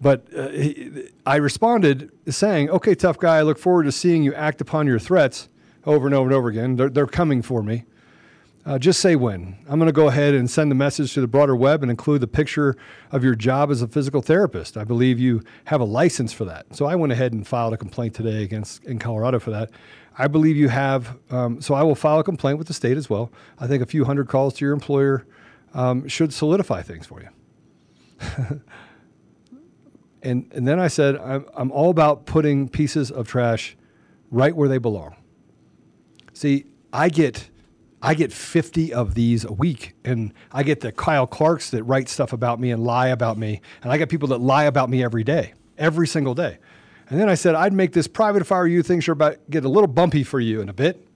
[0.01, 4.35] But uh, he, I responded saying, okay, tough guy, I look forward to seeing you
[4.35, 5.49] act upon your threats
[5.85, 6.77] over and over and over again.
[6.77, 7.85] They're, they're coming for me.
[8.65, 9.57] Uh, just say when.
[9.69, 12.21] I'm going to go ahead and send the message to the broader web and include
[12.21, 12.77] the picture
[13.11, 14.77] of your job as a physical therapist.
[14.77, 16.67] I believe you have a license for that.
[16.75, 19.71] So I went ahead and filed a complaint today against in Colorado for that.
[20.19, 21.19] I believe you have.
[21.31, 23.33] Um, so I will file a complaint with the state as well.
[23.59, 25.27] I think a few hundred calls to your employer
[25.73, 27.29] um, should solidify things for you.
[30.23, 33.77] and and then I said I'm, I'm all about putting pieces of trash
[34.31, 35.17] right where they belong.
[36.33, 37.51] See, I get
[38.03, 39.95] I get 50 of these a week.
[40.05, 43.61] And I get the Kyle Clarks that write stuff about me and lie about me.
[43.83, 46.59] And I get people that lie about me every day, every single day.
[47.09, 48.83] And then I said, I'd make this private if I were you.
[48.83, 51.07] Things are about get a little bumpy for you in a bit.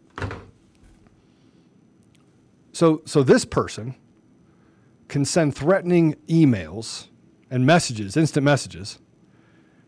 [2.72, 3.94] So, so this person
[5.08, 7.06] can send threatening emails
[7.50, 8.98] and messages, instant messages,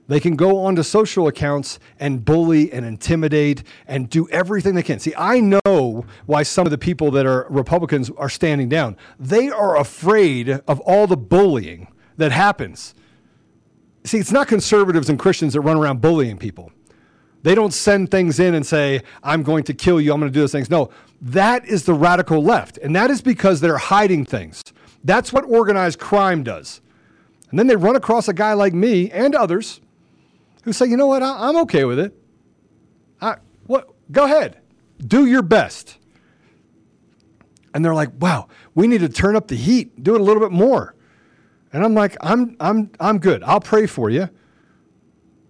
[0.09, 5.01] they can go onto social accounts and bully and intimidate and do everything they can.
[5.01, 8.97] See, I know why some of the people that are Republicans are standing down.
[9.19, 12.95] They are afraid of all the bullying that happens.
[14.05, 16.71] See, it's not conservatives and Christians that run around bullying people.
[17.43, 20.35] They don't send things in and say, I'm going to kill you, I'm going to
[20.35, 20.71] do those things.
[20.71, 20.91] No,
[21.21, 22.79] that is the radical left.
[22.79, 24.63] And that is because they're hiding things.
[25.05, 26.81] That's what organized crime does.
[27.51, 29.81] And then they run across a guy like me and others
[30.65, 32.13] who say, you know what, I, am okay with it.
[33.21, 33.37] I,
[33.67, 34.61] what, go ahead,
[35.05, 35.99] do your best.
[37.73, 40.43] And they're like, wow, we need to turn up the heat, do it a little
[40.43, 40.95] bit more.
[41.73, 43.43] And I'm like, I'm, I'm, I'm good.
[43.43, 44.29] I'll pray for you.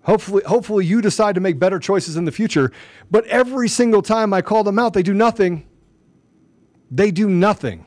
[0.03, 2.73] Hopefully, hopefully you decide to make better choices in the future.
[3.11, 5.67] But every single time I call them out, they do nothing.
[6.91, 7.87] They do nothing.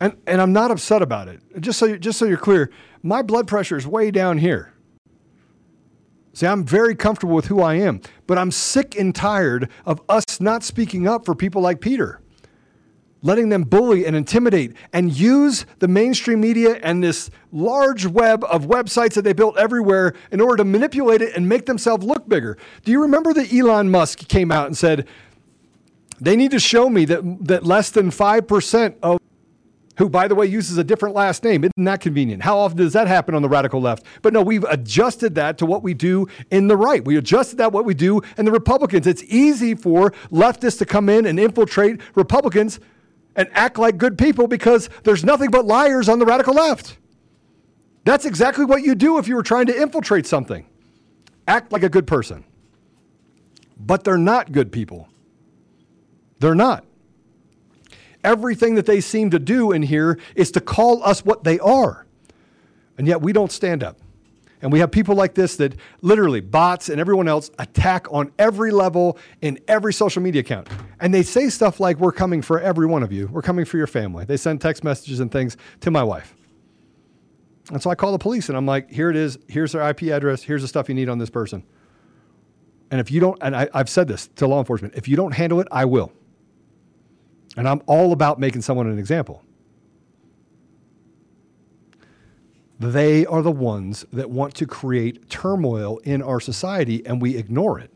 [0.00, 1.40] And, and I'm not upset about it.
[1.60, 2.70] Just so, just so you're clear,
[3.02, 4.72] my blood pressure is way down here.
[6.34, 10.38] See, I'm very comfortable with who I am, but I'm sick and tired of us
[10.38, 12.20] not speaking up for people like Peter,
[13.22, 18.66] letting them bully and intimidate and use the mainstream media and this large web of
[18.66, 22.58] websites that they built everywhere in order to manipulate it and make themselves look bigger.
[22.84, 25.08] Do you remember that Elon Musk came out and said,
[26.20, 29.20] they need to show me that, that less than 5% of
[29.98, 31.64] who, by the way, uses a different last name.
[31.64, 32.42] Isn't that convenient?
[32.42, 34.04] How often does that happen on the radical left?
[34.22, 37.04] But no, we've adjusted that to what we do in the right.
[37.04, 39.06] We adjusted that what we do in the Republicans.
[39.06, 42.80] It's easy for leftists to come in and infiltrate Republicans
[43.34, 46.98] and act like good people because there's nothing but liars on the radical left.
[48.04, 50.66] That's exactly what you do if you were trying to infiltrate something.
[51.48, 52.44] Act like a good person.
[53.78, 55.08] But they're not good people.
[56.38, 56.85] They're not
[58.26, 62.04] everything that they seem to do in here is to call us what they are.
[62.98, 63.98] And yet we don't stand up.
[64.62, 68.72] And we have people like this that literally bots and everyone else attack on every
[68.72, 70.68] level in every social media account.
[70.98, 73.28] And they say stuff like, We're coming for every one of you.
[73.28, 74.24] We're coming for your family.
[74.24, 76.34] They send text messages and things to my wife.
[77.70, 79.38] And so I call the police and I'm like, Here it is.
[79.46, 80.42] Here's their IP address.
[80.42, 81.62] Here's the stuff you need on this person.
[82.90, 85.32] And if you don't, and I, have said this to law enforcement, if you don't
[85.32, 86.12] handle it, I will.
[87.56, 89.42] And I'm all about making someone an example.
[92.78, 97.78] They are the ones that want to create turmoil in our society and we ignore
[97.78, 97.90] it.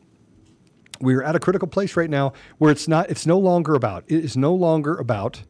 [1.00, 4.04] We are at a critical place right now where it's not it's no longer about
[4.06, 5.42] it is no longer about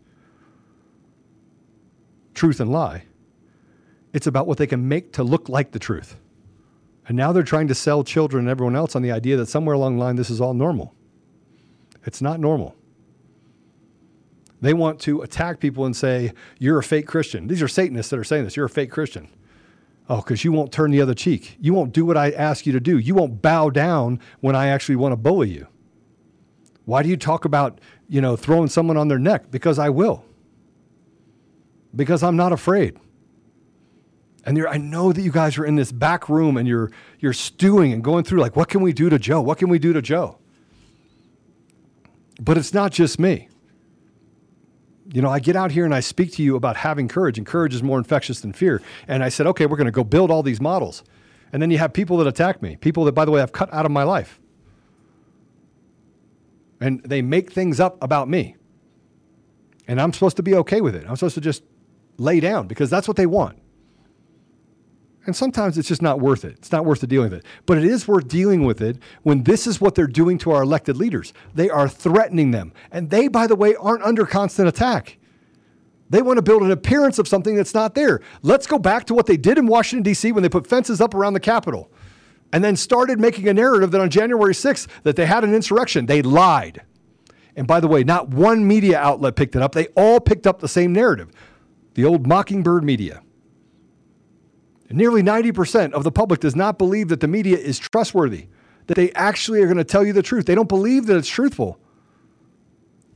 [2.34, 3.04] truth and lie.
[4.12, 6.16] It's about what they can make to look like the truth.
[7.06, 9.74] And now they're trying to sell children and everyone else on the idea that somewhere
[9.74, 10.94] along the line this is all normal.
[12.04, 12.74] It's not normal.
[14.60, 17.46] They want to attack people and say, You're a fake Christian.
[17.46, 18.56] These are Satanists that are saying this.
[18.56, 19.28] You're a fake Christian.
[20.08, 21.56] Oh, because you won't turn the other cheek.
[21.60, 22.98] You won't do what I ask you to do.
[22.98, 25.68] You won't bow down when I actually want to bully you.
[26.84, 29.52] Why do you talk about, you know, throwing someone on their neck?
[29.52, 30.24] Because I will.
[31.94, 32.98] Because I'm not afraid.
[34.44, 36.90] And I know that you guys are in this back room and you're
[37.20, 39.40] you're stewing and going through like, what can we do to Joe?
[39.40, 40.38] What can we do to Joe?
[42.40, 43.48] But it's not just me
[45.12, 47.46] you know, I get out here and I speak to you about having courage, and
[47.46, 48.80] courage is more infectious than fear.
[49.08, 51.02] And I said, okay, we're going to go build all these models.
[51.52, 53.72] And then you have people that attack me, people that, by the way, I've cut
[53.72, 54.38] out of my life.
[56.80, 58.56] And they make things up about me.
[59.88, 61.04] And I'm supposed to be okay with it.
[61.08, 61.64] I'm supposed to just
[62.16, 63.58] lay down because that's what they want.
[65.30, 66.54] And sometimes it's just not worth it.
[66.58, 67.46] It's not worth the dealing with it.
[67.64, 70.64] But it is worth dealing with it when this is what they're doing to our
[70.64, 71.32] elected leaders.
[71.54, 72.72] They are threatening them.
[72.90, 75.18] And they, by the way, aren't under constant attack.
[76.08, 78.20] They want to build an appearance of something that's not there.
[78.42, 80.32] Let's go back to what they did in Washington, D.C.
[80.32, 81.92] when they put fences up around the Capitol
[82.52, 86.06] and then started making a narrative that on January 6th that they had an insurrection.
[86.06, 86.82] They lied.
[87.54, 89.76] And by the way, not one media outlet picked it up.
[89.76, 91.30] They all picked up the same narrative
[91.94, 93.22] the old Mockingbird media.
[94.90, 98.48] Nearly 90% of the public does not believe that the media is trustworthy,
[98.86, 100.46] that they actually are going to tell you the truth.
[100.46, 101.78] They don't believe that it's truthful.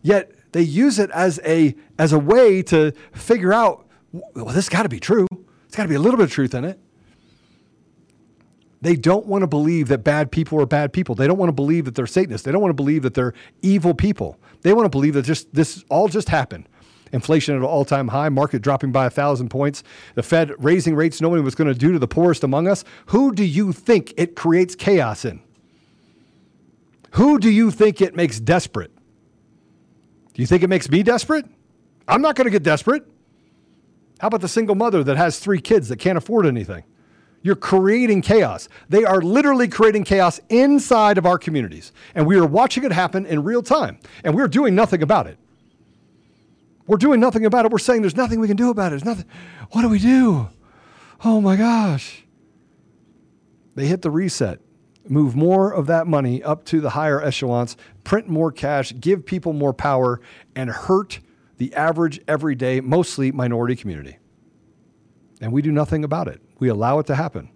[0.03, 4.85] Yet they use it as a, as a way to figure out, well, this got
[4.85, 5.27] to be true.
[5.67, 6.79] It's got to be a little bit of truth in it.
[8.81, 11.15] They don't want to believe that bad people are bad people.
[11.15, 12.45] They don't want to believe that they're Satanists.
[12.45, 14.39] They don't want to believe that they're evil people.
[14.61, 16.69] They want to believe that just this all just happened.
[17.15, 19.85] Inflation at an all-time high, market dropping by a thousand points,
[20.17, 22.85] the Fed raising rates nobody was going to do to the poorest among us.
[23.07, 25.41] Who do you think it creates chaos in?
[27.13, 28.91] Who do you think it makes desperate?
[30.33, 31.47] Do you think it makes me desperate?
[32.09, 33.07] I'm not going to get desperate.
[34.19, 36.83] How about the single mother that has three kids that can't afford anything?
[37.43, 38.69] You're creating chaos.
[38.89, 41.93] They are literally creating chaos inside of our communities.
[42.17, 44.01] And we are watching it happen in real time.
[44.25, 45.39] And we're doing nothing about it.
[46.87, 47.73] We're doing nothing about it.
[47.73, 48.91] We're saying there's nothing we can do about it.
[48.91, 49.27] There's nothing.
[49.71, 50.49] What do we do?
[51.25, 52.25] Oh my gosh.
[53.75, 54.61] They hit the reset,
[55.09, 59.53] move more of that money up to the higher echelons, print more cash, give people
[59.53, 60.21] more power,
[60.55, 61.21] and hurt
[61.57, 64.19] the average, everyday, mostly minority community.
[65.41, 66.41] And we do nothing about it.
[66.59, 67.51] We allow it to happen.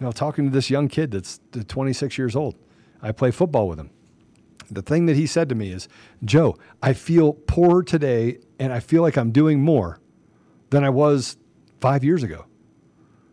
[0.00, 2.56] You know, talking to this young kid that's 26 years old,
[3.00, 3.90] I play football with him.
[4.74, 5.88] The thing that he said to me is,
[6.24, 10.00] Joe, I feel poor today and I feel like I'm doing more
[10.70, 11.36] than I was
[11.80, 12.44] five years ago.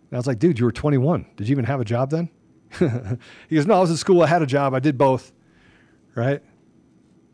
[0.10, 1.26] And I was like, dude, you were 21.
[1.36, 2.30] Did you even have a job then?
[3.50, 4.22] he goes, no, I was in school.
[4.22, 4.74] I had a job.
[4.74, 5.32] I did both.
[6.16, 6.42] Right.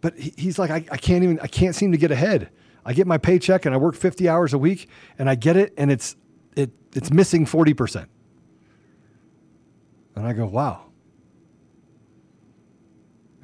[0.02, 2.50] But he, he's like, I, I can't even, I can't seem to get ahead.
[2.86, 4.88] I get my paycheck and I work 50 hours a week
[5.18, 6.16] and I get it and it's
[6.56, 8.08] it it's missing 40%.
[10.16, 10.85] And I go, wow.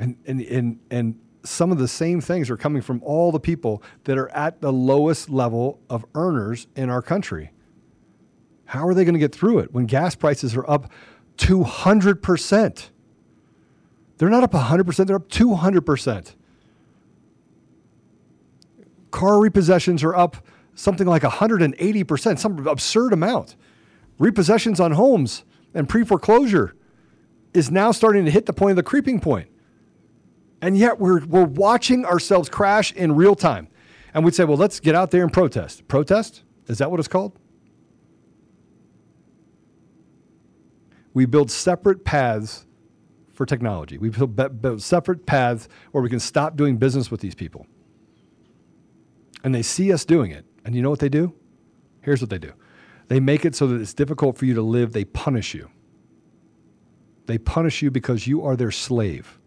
[0.02, 3.82] And and and and some of the same things are coming from all the people
[4.04, 7.52] that are at the lowest level of earners in our country.
[8.66, 10.92] How are they going to get through it when gas prices are up
[11.38, 12.90] 200%?
[14.18, 16.36] They're not up 100%, they're up 200%.
[19.12, 20.38] Car repossessions are up
[20.74, 23.56] something like 180%, some absurd amount.
[24.20, 25.44] Repossessions on homes
[25.74, 26.76] and pre foreclosure
[27.54, 29.51] is now starting to hit the point of the creeping point.
[30.62, 33.68] And yet we're, we're watching ourselves crash in real time.
[34.14, 35.88] And we'd say, well, let's get out there and protest.
[35.88, 36.44] Protest?
[36.68, 37.38] Is that what it's called?
[41.14, 42.66] We build separate paths
[43.34, 43.98] for technology.
[43.98, 47.66] We build, build separate paths where we can stop doing business with these people
[49.44, 50.46] and they see us doing it.
[50.66, 51.34] And you know what they do?
[52.02, 52.54] Here's what they do
[53.08, 55.70] they make it so that it's difficult for you to live, they punish you.
[57.26, 59.40] They punish you because you are their slave.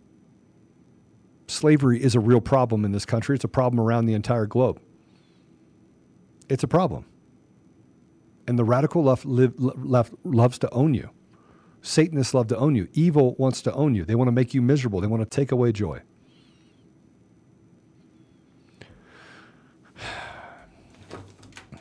[1.46, 3.34] Slavery is a real problem in this country.
[3.34, 4.80] It's a problem around the entire globe.
[6.48, 7.04] It's a problem.
[8.46, 11.10] And the radical left, live, left loves to own you.
[11.82, 12.88] Satanists love to own you.
[12.94, 14.04] Evil wants to own you.
[14.04, 15.00] They want to make you miserable.
[15.00, 16.00] They want to take away joy.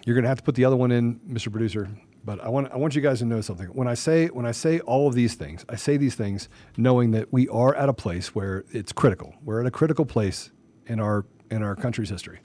[0.05, 1.49] You're going to have to put the other one in, Mr.
[1.49, 1.89] Producer.
[2.25, 3.67] But I want I want you guys to know something.
[3.67, 6.47] When I say when I say all of these things, I say these things
[6.77, 9.35] knowing that we are at a place where it's critical.
[9.43, 10.51] We're at a critical place
[10.85, 12.39] in our in our country's history.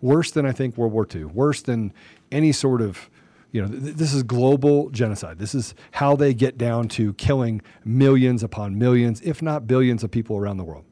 [0.00, 1.24] Worse than I think World War II.
[1.24, 1.92] Worse than
[2.30, 3.10] any sort of
[3.50, 5.38] you know, th- this is global genocide.
[5.38, 10.10] This is how they get down to killing millions upon millions, if not billions of
[10.10, 10.84] people around the world.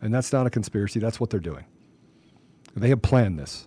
[0.00, 1.00] And that's not a conspiracy.
[1.00, 1.64] That's what they're doing.
[2.76, 3.66] They have planned this.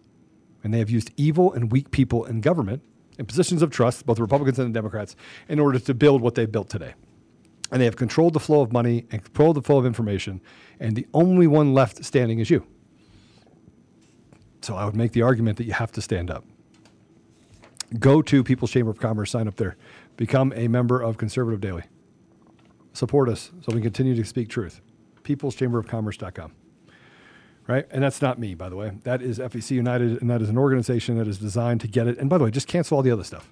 [0.63, 2.81] And they have used evil and weak people in government
[3.19, 5.15] in positions of trust, both Republicans and Democrats,
[5.49, 6.93] in order to build what they've built today.
[7.69, 10.41] And they have controlled the flow of money and controlled the flow of information.
[10.79, 12.65] And the only one left standing is you.
[14.61, 16.45] So I would make the argument that you have to stand up.
[17.99, 19.75] Go to People's Chamber of Commerce, sign up there,
[20.15, 21.83] become a member of Conservative Daily.
[22.93, 24.81] Support us so we continue to speak truth.
[25.23, 26.53] People's Chamber of PeoplesChamberOfCommerce.com
[27.69, 27.85] right?
[27.91, 28.91] And that's not me, by the way.
[29.03, 32.17] That is FEC United, and that is an organization that is designed to get it.
[32.17, 33.47] And by the way, just cancel all the other stuff.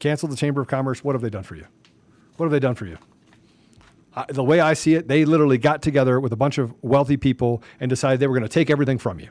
[0.00, 1.02] Cancel the Chamber of Commerce.
[1.02, 1.66] What have they done for you?
[2.36, 2.98] What have they done for you?
[4.28, 7.62] The way I see it, they literally got together with a bunch of wealthy people
[7.80, 9.28] and decided they were going to take everything from you.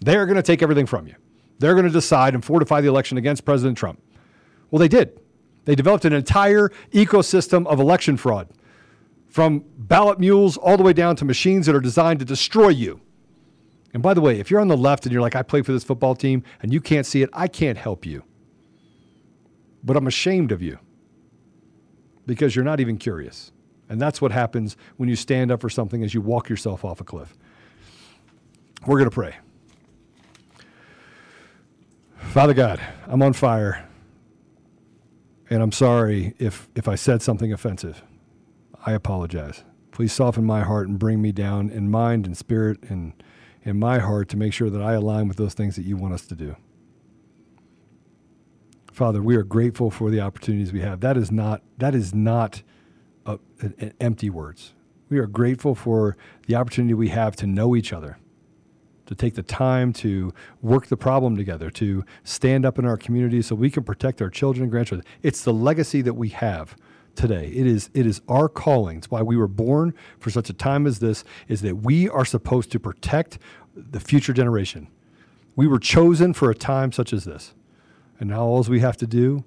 [0.00, 1.16] They're going to take everything from you.
[1.58, 4.00] They're going to decide and fortify the election against President Trump.
[4.70, 5.20] Well, they did.
[5.66, 8.48] They developed an entire ecosystem of election fraud
[9.26, 13.00] from ballot mules all the way down to machines that are designed to destroy you.
[13.98, 15.72] And by the way, if you're on the left and you're like, I play for
[15.72, 18.22] this football team and you can't see it, I can't help you.
[19.82, 20.78] But I'm ashamed of you
[22.24, 23.50] because you're not even curious.
[23.88, 27.00] And that's what happens when you stand up for something as you walk yourself off
[27.00, 27.36] a cliff.
[28.86, 29.34] We're going to pray.
[32.18, 33.84] Father God, I'm on fire.
[35.50, 38.04] And I'm sorry if, if I said something offensive.
[38.86, 39.64] I apologize.
[39.90, 43.12] Please soften my heart and bring me down in mind and spirit and
[43.68, 46.14] in my heart to make sure that I align with those things that you want
[46.14, 46.56] us to do.
[48.90, 51.00] Father, we are grateful for the opportunities we have.
[51.00, 52.62] That is not that is not
[53.26, 54.74] a, an, an empty words.
[55.10, 56.16] We are grateful for
[56.46, 58.18] the opportunity we have to know each other
[59.06, 63.40] to take the time to work the problem together, to stand up in our community
[63.40, 65.06] so we can protect our children and grandchildren.
[65.22, 66.74] It's the legacy that we have
[67.18, 67.48] today.
[67.48, 68.98] It is it is our calling.
[68.98, 72.24] It's why we were born for such a time as this is that we are
[72.24, 73.38] supposed to protect
[73.74, 74.88] the future generation.
[75.56, 77.54] We were chosen for a time such as this.
[78.20, 79.44] And now all we have to do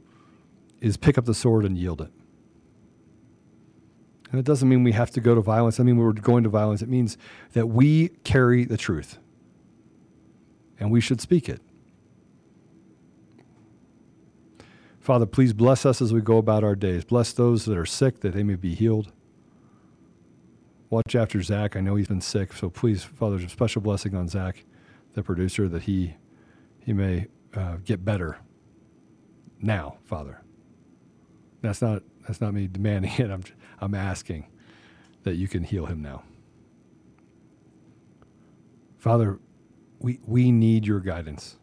[0.81, 2.11] is pick up the sword and yield it.
[4.31, 5.79] And it doesn't mean we have to go to violence.
[5.79, 6.81] I mean we're going to violence.
[6.81, 7.17] It means
[7.53, 9.17] that we carry the truth
[10.79, 11.61] and we should speak it.
[15.01, 17.03] Father, please bless us as we go about our days.
[17.03, 19.11] Bless those that are sick that they may be healed.
[20.91, 21.75] Watch after Zach.
[21.75, 24.63] I know he's been sick, so please, Father, a special blessing on Zach,
[25.13, 26.15] the producer, that he
[26.79, 28.37] he may uh, get better
[29.59, 30.41] now, Father.
[31.61, 33.31] That's not that's not me demanding it.
[33.31, 33.43] I'm
[33.79, 34.45] I'm asking
[35.23, 36.23] that you can heal him now.
[38.99, 39.39] Father,
[39.97, 41.57] we, we need your guidance.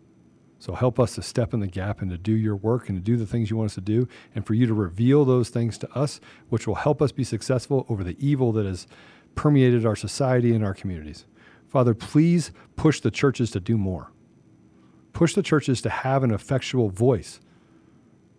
[0.58, 3.02] So help us to step in the gap and to do your work and to
[3.02, 5.78] do the things you want us to do, and for you to reveal those things
[5.78, 8.86] to us, which will help us be successful over the evil that has
[9.34, 11.26] permeated our society and our communities.
[11.68, 14.10] Father, please push the churches to do more.
[15.12, 17.40] Push the churches to have an effectual voice.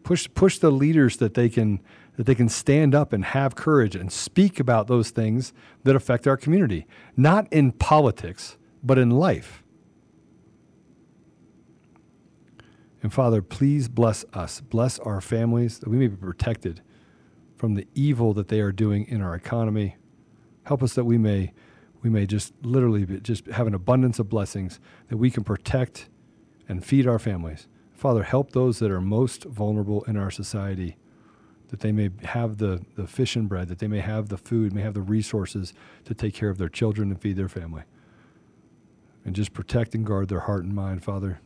[0.04, 1.82] Push, push the leaders that they can
[2.18, 5.54] that they can stand up and have courage and speak about those things
[5.86, 9.64] that affect our community, not in politics, but in life.
[13.02, 16.82] And Father, please bless us, bless our families, that we may be protected
[17.56, 19.96] from the evil that they are doing in our economy.
[20.64, 21.54] Help us that we may,
[22.02, 26.10] we may just literally just have an abundance of blessings that we can protect
[26.68, 27.68] and feed our families.
[27.94, 30.96] Father, help those that are most vulnerable in our society,
[31.68, 34.74] that they may have the, the fish and bread, that they may have the food,
[34.74, 35.74] may have the resources
[36.06, 37.84] to take care of their children and feed their family.
[39.26, 41.42] And just protect and guard their heart and mind, Father.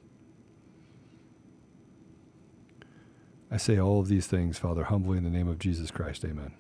[3.54, 6.26] I say all of these things, Father, humbly in the name of Jesus Christ.
[6.26, 6.54] Amen.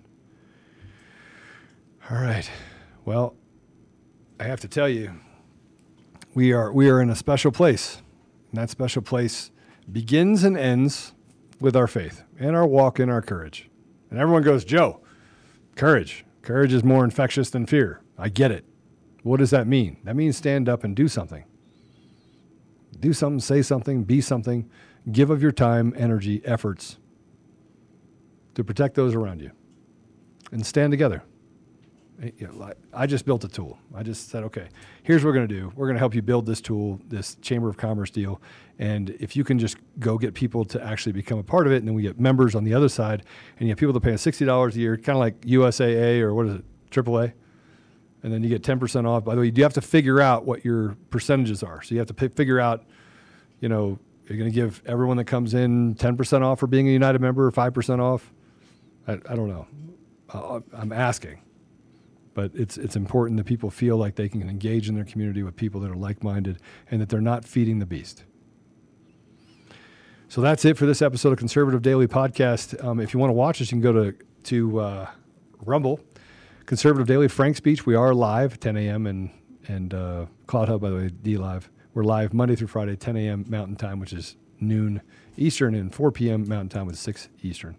[2.07, 2.47] All right.
[3.03, 3.35] Well,
[4.39, 5.15] I have to tell you,
[6.35, 8.03] we are we are in a special place.
[8.51, 9.49] And that special place
[9.91, 11.13] begins and ends
[11.59, 13.71] with our faith and our walk in our courage.
[14.11, 15.01] And everyone goes, Joe,
[15.75, 16.25] courage.
[16.43, 18.01] Courage is more infectious than fear.
[18.19, 18.65] I get it.
[19.23, 19.97] What does that mean?
[20.03, 21.43] That means stand up and do something.
[22.99, 24.69] Do something, say something, be something
[25.11, 26.97] give of your time, energy, efforts
[28.55, 29.51] to protect those around you
[30.51, 31.23] and stand together.
[32.21, 32.29] Eh,
[32.93, 33.79] I just built a tool.
[33.93, 34.67] I just said, okay,
[35.01, 35.71] here's what we're going to do.
[35.75, 38.39] We're going to help you build this tool, this Chamber of Commerce deal.
[38.79, 41.77] And if you can just go get people to actually become a part of it,
[41.77, 43.23] and then we get members on the other side,
[43.57, 46.33] and you have people that pay us $60 a year, kind of like USAA or
[46.33, 47.33] what is it, AAA?
[48.21, 49.25] And then you get 10% off.
[49.25, 51.81] By the way, you have to figure out what your percentages are.
[51.81, 52.85] So you have to p- figure out,
[53.59, 53.99] you know,
[54.29, 57.45] you're going to give everyone that comes in 10% off for being a United member
[57.45, 58.31] or 5% off?
[59.07, 59.67] I, I don't know.
[60.29, 61.41] Uh, I'm asking.
[62.33, 65.55] But it's, it's important that people feel like they can engage in their community with
[65.55, 66.59] people that are like minded
[66.89, 68.23] and that they're not feeding the beast.
[70.29, 72.83] So that's it for this episode of Conservative Daily Podcast.
[72.83, 74.15] Um, if you want to watch us, you can go to,
[74.45, 75.07] to uh,
[75.63, 75.99] Rumble,
[76.65, 77.85] Conservative Daily, Frank Speech.
[77.85, 79.05] We are live 10 a.m.
[79.05, 79.29] and,
[79.67, 81.69] and uh, Cloud Hub, by the way, D Live.
[81.95, 83.45] We're live Monday through Friday, 10 a.m.
[83.47, 84.99] Mountain Time, which is noon
[85.37, 86.49] Eastern, and 4 p.m.
[86.49, 87.77] Mountain Time, is 6 Eastern.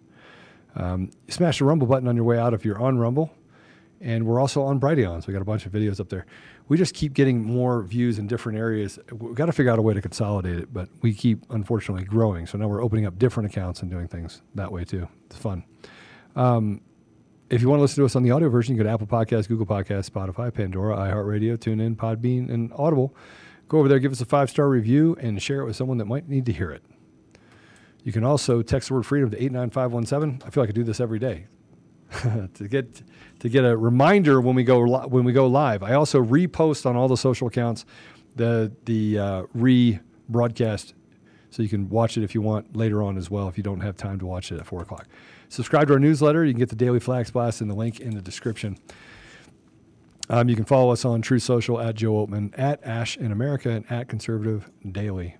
[0.73, 3.33] Um, smash the Rumble button on your way out if you're on Rumble.
[3.99, 6.25] And we're also on Brighteon, so we got a bunch of videos up there.
[6.69, 8.97] We just keep getting more views in different areas.
[9.11, 12.45] We've got to figure out a way to consolidate it, but we keep unfortunately growing.
[12.45, 15.09] So now we're opening up different accounts and doing things that way too.
[15.25, 15.65] It's fun.
[16.37, 16.79] Um,
[17.49, 19.07] if you want to listen to us on the audio version, you go to Apple
[19.07, 23.13] Podcasts, Google Podcasts, Spotify, Pandora, iHeartRadio, TuneIn, Podbean, and Audible.
[23.67, 26.05] Go over there, give us a five star review, and share it with someone that
[26.05, 26.83] might need to hear it.
[28.03, 30.47] You can also text the word freedom to 89517.
[30.47, 31.47] I feel like I do this every day.
[32.53, 33.01] to get
[33.39, 35.81] to get a reminder when we go li- when we go live.
[35.81, 37.85] I also repost on all the social accounts
[38.35, 39.99] the the uh, re
[40.29, 40.93] broadcast,
[41.49, 43.47] so you can watch it if you want later on as well.
[43.47, 45.07] If you don't have time to watch it at four o'clock,
[45.49, 46.45] subscribe to our newsletter.
[46.45, 48.77] You can get the daily flags blast in the link in the description.
[50.29, 53.69] Um, you can follow us on Truth Social at Joe Oltmann, at Ashe in America,
[53.69, 55.37] and at Conservative Daily.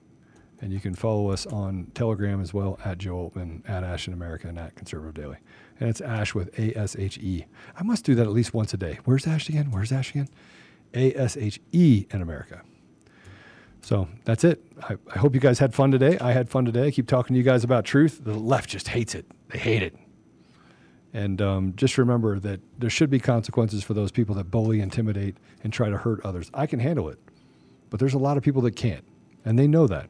[0.62, 4.14] And you can follow us on Telegram as well at Joe Oltmann, at Ashe in
[4.14, 5.38] America, and at Conservative Daily.
[5.80, 7.46] And it's Ash with A S H E.
[7.76, 9.00] I must do that at least once a day.
[9.06, 9.72] Where's Ash again?
[9.72, 10.30] Where's Ash again?
[10.94, 12.62] A S H E in America.
[13.82, 14.64] So that's it.
[14.82, 16.18] I, I hope you guys had fun today.
[16.20, 16.88] I had fun today.
[16.88, 18.22] I keep talking to you guys about truth.
[18.24, 19.26] The left just hates it.
[19.50, 19.96] They hate it.
[21.16, 25.38] And um, just remember that there should be consequences for those people that bully, intimidate,
[25.64, 26.52] and try to hurt others.
[26.54, 27.18] I can handle it,
[27.90, 29.06] but there's a lot of people that can't,
[29.46, 30.10] and they know that.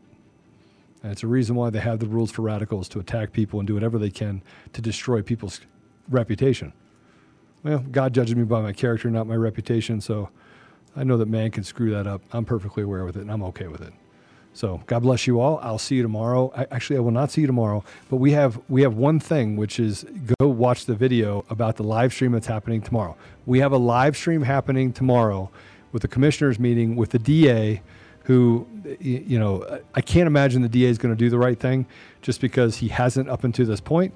[1.04, 3.68] And it's a reason why they have the rules for radicals to attack people and
[3.68, 4.42] do whatever they can
[4.74, 5.62] to destroy people's
[6.10, 6.74] reputation.
[7.62, 10.02] Well, God judges me by my character, not my reputation.
[10.02, 10.30] So
[10.96, 12.24] I know that man can screw that up.
[12.32, 13.94] I'm perfectly aware with it, and I'm okay with it.
[14.56, 15.60] So God bless you all.
[15.62, 16.50] I'll see you tomorrow.
[16.56, 19.58] I, actually, I will not see you tomorrow, but we have we have one thing,
[19.58, 20.06] which is
[20.40, 23.18] go watch the video about the live stream that's happening tomorrow.
[23.46, 25.52] We have a live stream happening tomorrow
[25.92, 27.82] with the commissioners meeting with the DA,
[28.24, 28.66] who
[29.02, 31.86] you know I can't imagine the DA is going to do the right thing,
[32.22, 34.14] just because he hasn't up until this point.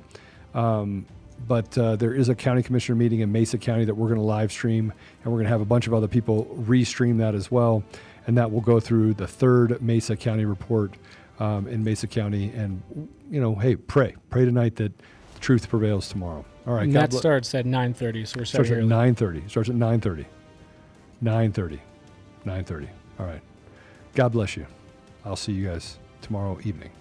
[0.53, 1.05] Um,
[1.49, 4.25] but uh, there is a county commissioner meeting in Mesa County that we're going to
[4.25, 7.51] live stream, and we're going to have a bunch of other people restream that as
[7.51, 7.83] well
[8.29, 10.93] and that will go through the third Mesa County report
[11.39, 12.51] um, in Mesa County.
[12.55, 12.79] And
[13.31, 14.91] you know, hey, pray, pray tonight that
[15.39, 16.45] truth prevails tomorrow.
[16.67, 18.25] All right, and that starts at nine thirty.
[18.25, 19.41] So we're starts at nine thirty.
[19.47, 20.27] Starts at nine thirty.
[21.21, 21.81] Nine thirty.
[22.45, 22.89] Nine thirty.
[23.19, 23.41] All right.
[24.13, 24.67] God bless you.
[25.25, 26.91] I'll see you guys tomorrow evening.